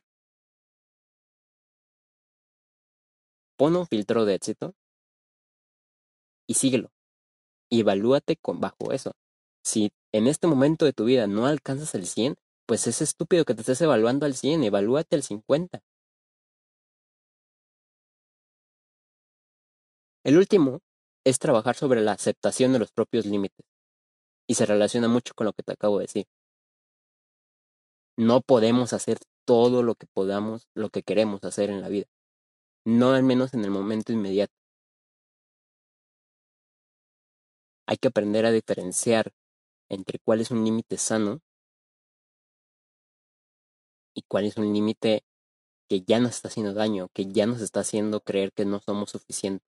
Pon 3.59 3.75
un 3.75 3.85
filtro 3.85 4.23
de 4.23 4.35
éxito 4.35 4.73
y 6.47 6.53
síguelo. 6.53 6.93
Y 7.69 7.81
evalúate 7.81 8.37
con, 8.37 8.61
bajo 8.61 8.93
eso. 8.93 9.11
Si 9.63 9.91
en 10.13 10.27
este 10.27 10.47
momento 10.47 10.85
de 10.85 10.93
tu 10.93 11.03
vida 11.03 11.27
no 11.27 11.45
alcanzas 11.45 11.93
el 11.93 12.07
100, 12.07 12.37
pues 12.65 12.87
es 12.87 13.01
estúpido 13.01 13.43
que 13.43 13.53
te 13.53 13.61
estés 13.61 13.81
evaluando 13.81 14.25
al 14.25 14.33
100, 14.33 14.63
evalúate 14.63 15.17
al 15.17 15.23
50. 15.23 15.81
El 20.23 20.37
último 20.37 20.79
es 21.25 21.37
trabajar 21.37 21.75
sobre 21.75 21.99
la 21.99 22.13
aceptación 22.13 22.71
de 22.71 22.79
los 22.79 22.93
propios 22.93 23.25
límites. 23.25 23.65
Y 24.47 24.55
se 24.55 24.65
relaciona 24.65 25.09
mucho 25.09 25.33
con 25.35 25.43
lo 25.45 25.51
que 25.51 25.63
te 25.63 25.73
acabo 25.73 25.99
de 25.99 26.05
decir. 26.05 26.25
No 28.17 28.39
podemos 28.39 28.93
hacer 28.93 29.17
todo 29.45 29.83
lo 29.83 29.95
que 29.95 30.07
podamos, 30.07 30.69
lo 30.75 30.89
que 30.89 31.03
queremos 31.03 31.43
hacer 31.43 31.69
en 31.69 31.81
la 31.81 31.89
vida. 31.89 32.07
No 32.89 33.11
al 33.11 33.23
menos 33.23 33.53
en 33.53 33.63
el 33.63 33.69
momento 33.71 34.11
inmediato. 34.11 34.53
Hay 37.87 37.97
que 37.97 38.07
aprender 38.07 38.45
a 38.45 38.51
diferenciar 38.51 39.31
entre 39.89 40.17
cuál 40.19 40.41
es 40.41 40.49
un 40.51 40.63
límite 40.63 40.97
sano 40.97 41.39
y 44.15 44.23
cuál 44.27 44.45
es 44.45 44.57
un 44.57 44.73
límite 44.73 45.23
que 45.87 46.01
ya 46.01 46.19
nos 46.19 46.31
está 46.31 46.47
haciendo 46.47 46.73
daño, 46.73 47.09
que 47.13 47.31
ya 47.31 47.45
nos 47.45 47.61
está 47.61 47.81
haciendo 47.81 48.21
creer 48.21 48.51
que 48.53 48.65
no 48.65 48.79
somos 48.79 49.11
suficientes. 49.11 49.69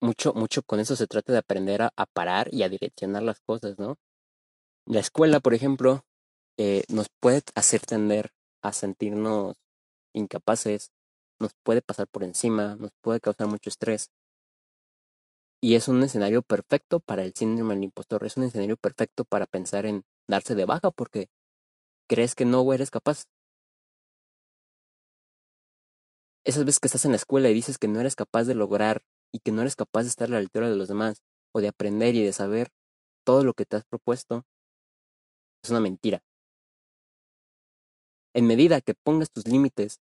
mucho, 0.00 0.32
mucho 0.34 0.62
con 0.62 0.80
eso 0.80 0.96
se 0.96 1.06
trata 1.06 1.32
de 1.32 1.38
aprender 1.38 1.82
a, 1.82 1.90
parar 2.12 2.52
y 2.52 2.62
a 2.62 2.68
direccionar 2.68 3.22
las 3.22 3.40
cosas, 3.40 3.78
¿no? 3.78 3.96
La 4.86 5.00
escuela, 5.00 5.40
por 5.40 5.54
ejemplo, 5.54 6.04
eh, 6.58 6.84
nos 6.88 7.08
puede 7.20 7.42
hacer 7.54 7.80
tender 7.82 8.30
a 8.62 8.72
sentirnos 8.72 9.56
incapaces, 10.18 10.92
nos 11.40 11.52
puede 11.62 11.82
pasar 11.82 12.08
por 12.08 12.24
encima, 12.24 12.76
nos 12.76 12.90
puede 13.00 13.20
causar 13.20 13.48
mucho 13.48 13.70
estrés. 13.70 14.10
Y 15.60 15.74
es 15.74 15.88
un 15.88 16.02
escenario 16.02 16.42
perfecto 16.42 17.00
para 17.00 17.24
el 17.24 17.34
síndrome 17.34 17.74
del 17.74 17.84
impostor, 17.84 18.24
es 18.24 18.36
un 18.36 18.44
escenario 18.44 18.76
perfecto 18.76 19.24
para 19.24 19.46
pensar 19.46 19.86
en 19.86 20.04
darse 20.28 20.54
de 20.54 20.64
baja 20.64 20.90
porque 20.90 21.28
crees 22.08 22.34
que 22.34 22.44
no 22.44 22.72
eres 22.72 22.90
capaz. 22.90 23.24
Esas 26.44 26.64
veces 26.64 26.80
que 26.80 26.88
estás 26.88 27.04
en 27.04 27.12
la 27.12 27.16
escuela 27.16 27.50
y 27.50 27.54
dices 27.54 27.78
que 27.78 27.88
no 27.88 28.00
eres 28.00 28.16
capaz 28.16 28.44
de 28.44 28.54
lograr 28.54 29.02
y 29.32 29.40
que 29.40 29.52
no 29.52 29.62
eres 29.62 29.76
capaz 29.76 30.02
de 30.02 30.08
estar 30.08 30.28
a 30.28 30.32
la 30.32 30.38
altura 30.38 30.70
de 30.70 30.76
los 30.76 30.88
demás 30.88 31.22
o 31.52 31.60
de 31.60 31.68
aprender 31.68 32.14
y 32.14 32.22
de 32.24 32.32
saber 32.32 32.70
todo 33.24 33.44
lo 33.44 33.52
que 33.54 33.66
te 33.66 33.76
has 33.76 33.84
propuesto, 33.84 34.46
es 35.62 35.70
una 35.70 35.80
mentira. 35.80 36.22
En 38.34 38.46
medida 38.46 38.80
que 38.80 38.94
pongas 38.94 39.30
tus 39.30 39.46
límites 39.46 40.00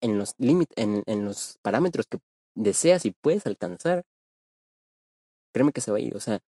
en 0.00 0.18
los, 0.18 0.34
en, 0.38 1.02
en 1.06 1.24
los 1.24 1.58
parámetros 1.62 2.06
que 2.06 2.18
deseas 2.54 3.04
y 3.04 3.12
puedes 3.12 3.46
alcanzar, 3.46 4.04
créeme 5.52 5.72
que 5.72 5.80
se 5.80 5.90
va 5.90 5.98
a 5.98 6.00
ir. 6.00 6.16
O 6.16 6.20
sea, 6.20 6.40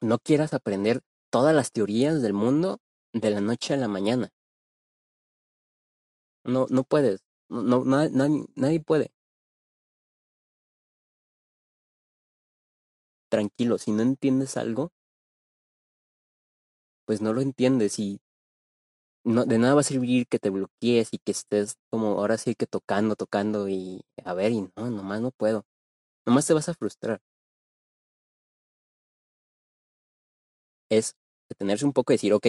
no 0.00 0.18
quieras 0.18 0.54
aprender 0.54 1.00
todas 1.30 1.54
las 1.54 1.72
teorías 1.72 2.22
del 2.22 2.32
mundo 2.32 2.78
de 3.12 3.30
la 3.30 3.40
noche 3.40 3.74
a 3.74 3.76
la 3.76 3.88
mañana. 3.88 4.30
No, 6.44 6.66
no 6.70 6.84
puedes. 6.84 7.20
No, 7.48 7.84
no, 7.84 8.08
nadie 8.56 8.80
puede. 8.80 9.12
tranquilo, 13.32 13.78
si 13.78 13.92
no 13.92 14.02
entiendes 14.02 14.58
algo, 14.58 14.92
pues 17.06 17.22
no 17.22 17.32
lo 17.32 17.40
entiendes 17.40 17.98
y 17.98 18.20
no, 19.24 19.44
de 19.44 19.58
nada 19.58 19.74
va 19.74 19.80
a 19.80 19.84
servir 19.84 20.26
que 20.28 20.38
te 20.38 20.50
bloquees 20.50 21.08
y 21.12 21.18
que 21.18 21.32
estés 21.32 21.76
como 21.90 22.18
ahora 22.18 22.38
sí 22.38 22.54
que 22.54 22.66
tocando, 22.66 23.16
tocando 23.16 23.68
y 23.68 24.02
a 24.24 24.34
ver, 24.34 24.52
y 24.52 24.62
no, 24.76 24.90
nomás 24.90 25.20
no 25.20 25.30
puedo. 25.32 25.64
Nomás 26.26 26.46
te 26.46 26.54
vas 26.54 26.68
a 26.68 26.74
frustrar. 26.74 27.20
Es 30.90 31.16
detenerse 31.48 31.84
un 31.84 31.92
poco 31.92 32.12
y 32.12 32.14
decir, 32.16 32.32
ok, 32.34 32.46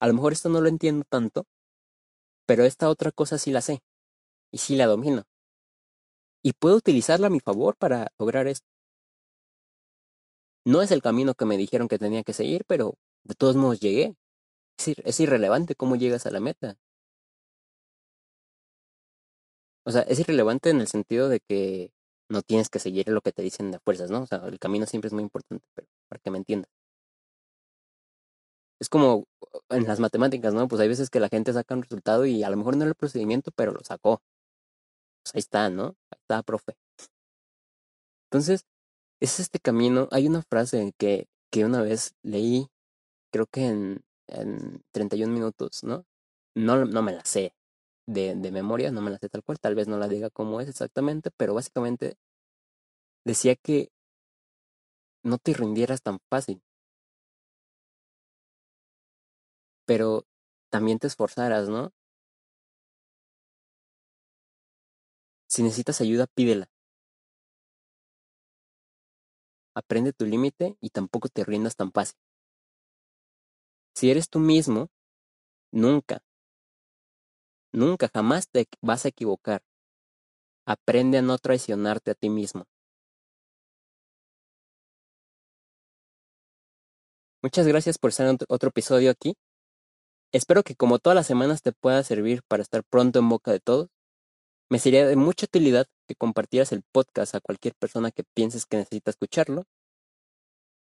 a 0.00 0.06
lo 0.06 0.12
mejor 0.12 0.32
esto 0.34 0.50
no 0.50 0.60
lo 0.60 0.68
entiendo 0.68 1.04
tanto, 1.08 1.46
pero 2.46 2.64
esta 2.64 2.88
otra 2.88 3.10
cosa 3.10 3.38
sí 3.38 3.50
la 3.50 3.60
sé 3.60 3.80
y 4.52 4.58
sí 4.58 4.76
la 4.76 4.86
domino. 4.86 5.24
Y 6.44 6.52
puedo 6.52 6.76
utilizarla 6.76 7.26
a 7.26 7.30
mi 7.30 7.40
favor 7.40 7.76
para 7.76 8.12
lograr 8.18 8.46
esto. 8.46 8.66
No 10.64 10.82
es 10.82 10.90
el 10.90 11.02
camino 11.02 11.34
que 11.34 11.44
me 11.44 11.56
dijeron 11.56 11.86
que 11.86 11.98
tenía 12.00 12.24
que 12.24 12.32
seguir, 12.32 12.64
pero 12.66 12.94
de 13.22 13.34
todos 13.36 13.54
modos 13.54 13.78
llegué. 13.78 14.16
Es, 14.88 15.20
irrelevante 15.20 15.74
cómo 15.74 15.96
llegas 15.96 16.26
a 16.26 16.30
la 16.30 16.40
meta. 16.40 16.76
O 19.84 19.90
sea, 19.92 20.02
es 20.02 20.18
irrelevante 20.20 20.70
en 20.70 20.80
el 20.80 20.88
sentido 20.88 21.28
de 21.28 21.40
que 21.40 21.90
no 22.28 22.42
tienes 22.42 22.68
que 22.68 22.78
seguir 22.78 23.08
lo 23.08 23.20
que 23.20 23.32
te 23.32 23.42
dicen 23.42 23.70
de 23.70 23.78
fuerzas, 23.80 24.10
¿no? 24.10 24.22
O 24.22 24.26
sea, 24.26 24.38
el 24.46 24.58
camino 24.58 24.86
siempre 24.86 25.08
es 25.08 25.12
muy 25.12 25.22
importante, 25.22 25.64
pero 25.74 25.88
para 26.08 26.20
que 26.20 26.30
me 26.30 26.38
entiendas. 26.38 26.70
Es 28.80 28.88
como 28.88 29.26
en 29.70 29.84
las 29.84 30.00
matemáticas, 30.00 30.54
¿no? 30.54 30.68
Pues 30.68 30.80
hay 30.80 30.88
veces 30.88 31.10
que 31.10 31.20
la 31.20 31.28
gente 31.28 31.52
saca 31.52 31.74
un 31.74 31.82
resultado 31.82 32.26
y 32.26 32.42
a 32.42 32.50
lo 32.50 32.56
mejor 32.56 32.76
no 32.76 32.82
era 32.82 32.90
el 32.90 32.96
procedimiento, 32.96 33.50
pero 33.54 33.72
lo 33.72 33.80
sacó. 33.84 34.20
Pues 35.24 35.34
ahí 35.34 35.40
está, 35.40 35.70
¿no? 35.70 35.96
Ahí 36.10 36.18
está, 36.20 36.42
profe. 36.42 36.74
Entonces, 38.30 38.64
es 39.20 39.40
este 39.40 39.60
camino. 39.60 40.08
Hay 40.10 40.26
una 40.26 40.42
frase 40.42 40.92
que, 40.98 41.28
que 41.50 41.64
una 41.64 41.82
vez 41.82 42.14
leí, 42.22 42.68
creo 43.30 43.46
que 43.46 43.66
en, 43.66 44.04
en 44.32 44.82
31 44.92 45.34
minutos, 45.34 45.84
¿no? 45.84 46.04
No, 46.54 46.84
no 46.86 47.02
me 47.02 47.12
la 47.12 47.24
sé 47.24 47.54
de, 48.06 48.34
de 48.36 48.52
memoria, 48.52 48.90
no 48.92 49.02
me 49.02 49.10
la 49.10 49.18
sé 49.18 49.28
tal 49.30 49.44
cual, 49.44 49.60
tal 49.60 49.74
vez 49.76 49.88
no 49.88 49.98
la 49.98 50.08
diga 50.08 50.30
como 50.30 50.60
es 50.60 50.68
exactamente, 50.68 51.30
pero 51.36 51.54
básicamente 51.54 52.16
decía 53.24 53.56
que 53.56 53.90
no 55.24 55.38
te 55.38 55.52
rindieras 55.52 56.00
tan 56.00 56.20
fácil. 56.30 56.62
Pero 59.86 60.26
también 60.70 60.98
te 60.98 61.06
esforzaras, 61.06 61.68
¿no? 61.68 61.92
Si 65.46 65.62
necesitas 65.62 66.00
ayuda, 66.00 66.26
pídela. 66.26 66.68
Aprende 69.74 70.14
tu 70.14 70.24
límite 70.24 70.78
y 70.80 70.88
tampoco 70.88 71.28
te 71.28 71.44
rindas 71.44 71.76
tan 71.76 71.92
fácil. 71.92 72.16
Si 73.94 74.10
eres 74.10 74.28
tú 74.28 74.38
mismo, 74.38 74.88
nunca, 75.70 76.22
nunca, 77.72 78.10
jamás 78.12 78.48
te 78.48 78.66
vas 78.80 79.04
a 79.04 79.08
equivocar. 79.08 79.62
Aprende 80.66 81.18
a 81.18 81.22
no 81.22 81.38
traicionarte 81.38 82.12
a 82.12 82.14
ti 82.14 82.30
mismo. 82.30 82.64
Muchas 87.42 87.66
gracias 87.66 87.98
por 87.98 88.10
estar 88.10 88.28
en 88.28 88.38
otro 88.48 88.68
episodio 88.68 89.10
aquí. 89.10 89.34
Espero 90.32 90.62
que 90.62 90.76
como 90.76 90.98
todas 90.98 91.16
las 91.16 91.26
semanas 91.26 91.60
te 91.60 91.72
pueda 91.72 92.02
servir 92.04 92.42
para 92.48 92.62
estar 92.62 92.84
pronto 92.84 93.18
en 93.18 93.28
boca 93.28 93.50
de 93.52 93.60
todos. 93.60 93.88
Me 94.70 94.78
sería 94.78 95.06
de 95.06 95.16
mucha 95.16 95.46
utilidad 95.46 95.86
que 96.08 96.14
compartieras 96.14 96.72
el 96.72 96.82
podcast 96.92 97.34
a 97.34 97.40
cualquier 97.40 97.74
persona 97.74 98.10
que 98.12 98.24
pienses 98.34 98.64
que 98.64 98.78
necesita 98.78 99.10
escucharlo. 99.10 99.64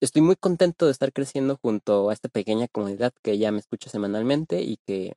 Estoy 0.01 0.23
muy 0.23 0.35
contento 0.35 0.85
de 0.87 0.91
estar 0.91 1.13
creciendo 1.13 1.57
junto 1.61 2.09
a 2.09 2.13
esta 2.13 2.29
pequeña 2.29 2.67
comunidad 2.67 3.13
que 3.21 3.37
ya 3.37 3.51
me 3.51 3.59
escucha 3.59 3.89
semanalmente 3.91 4.61
y 4.63 4.77
que 4.87 5.13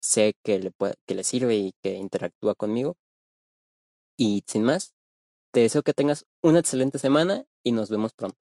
sé 0.00 0.34
que 0.44 0.58
le, 0.60 0.72
que 1.06 1.14
le 1.16 1.24
sirve 1.24 1.56
y 1.56 1.72
que 1.82 1.94
interactúa 1.94 2.54
conmigo. 2.54 2.96
Y 4.18 4.42
sin 4.48 4.64
más, 4.64 4.92
te 5.52 5.60
deseo 5.60 5.82
que 5.82 5.94
tengas 5.94 6.26
una 6.42 6.60
excelente 6.60 6.98
semana 7.00 7.46
y 7.64 7.72
nos 7.72 7.90
vemos 7.90 8.14
pronto. 8.14 8.38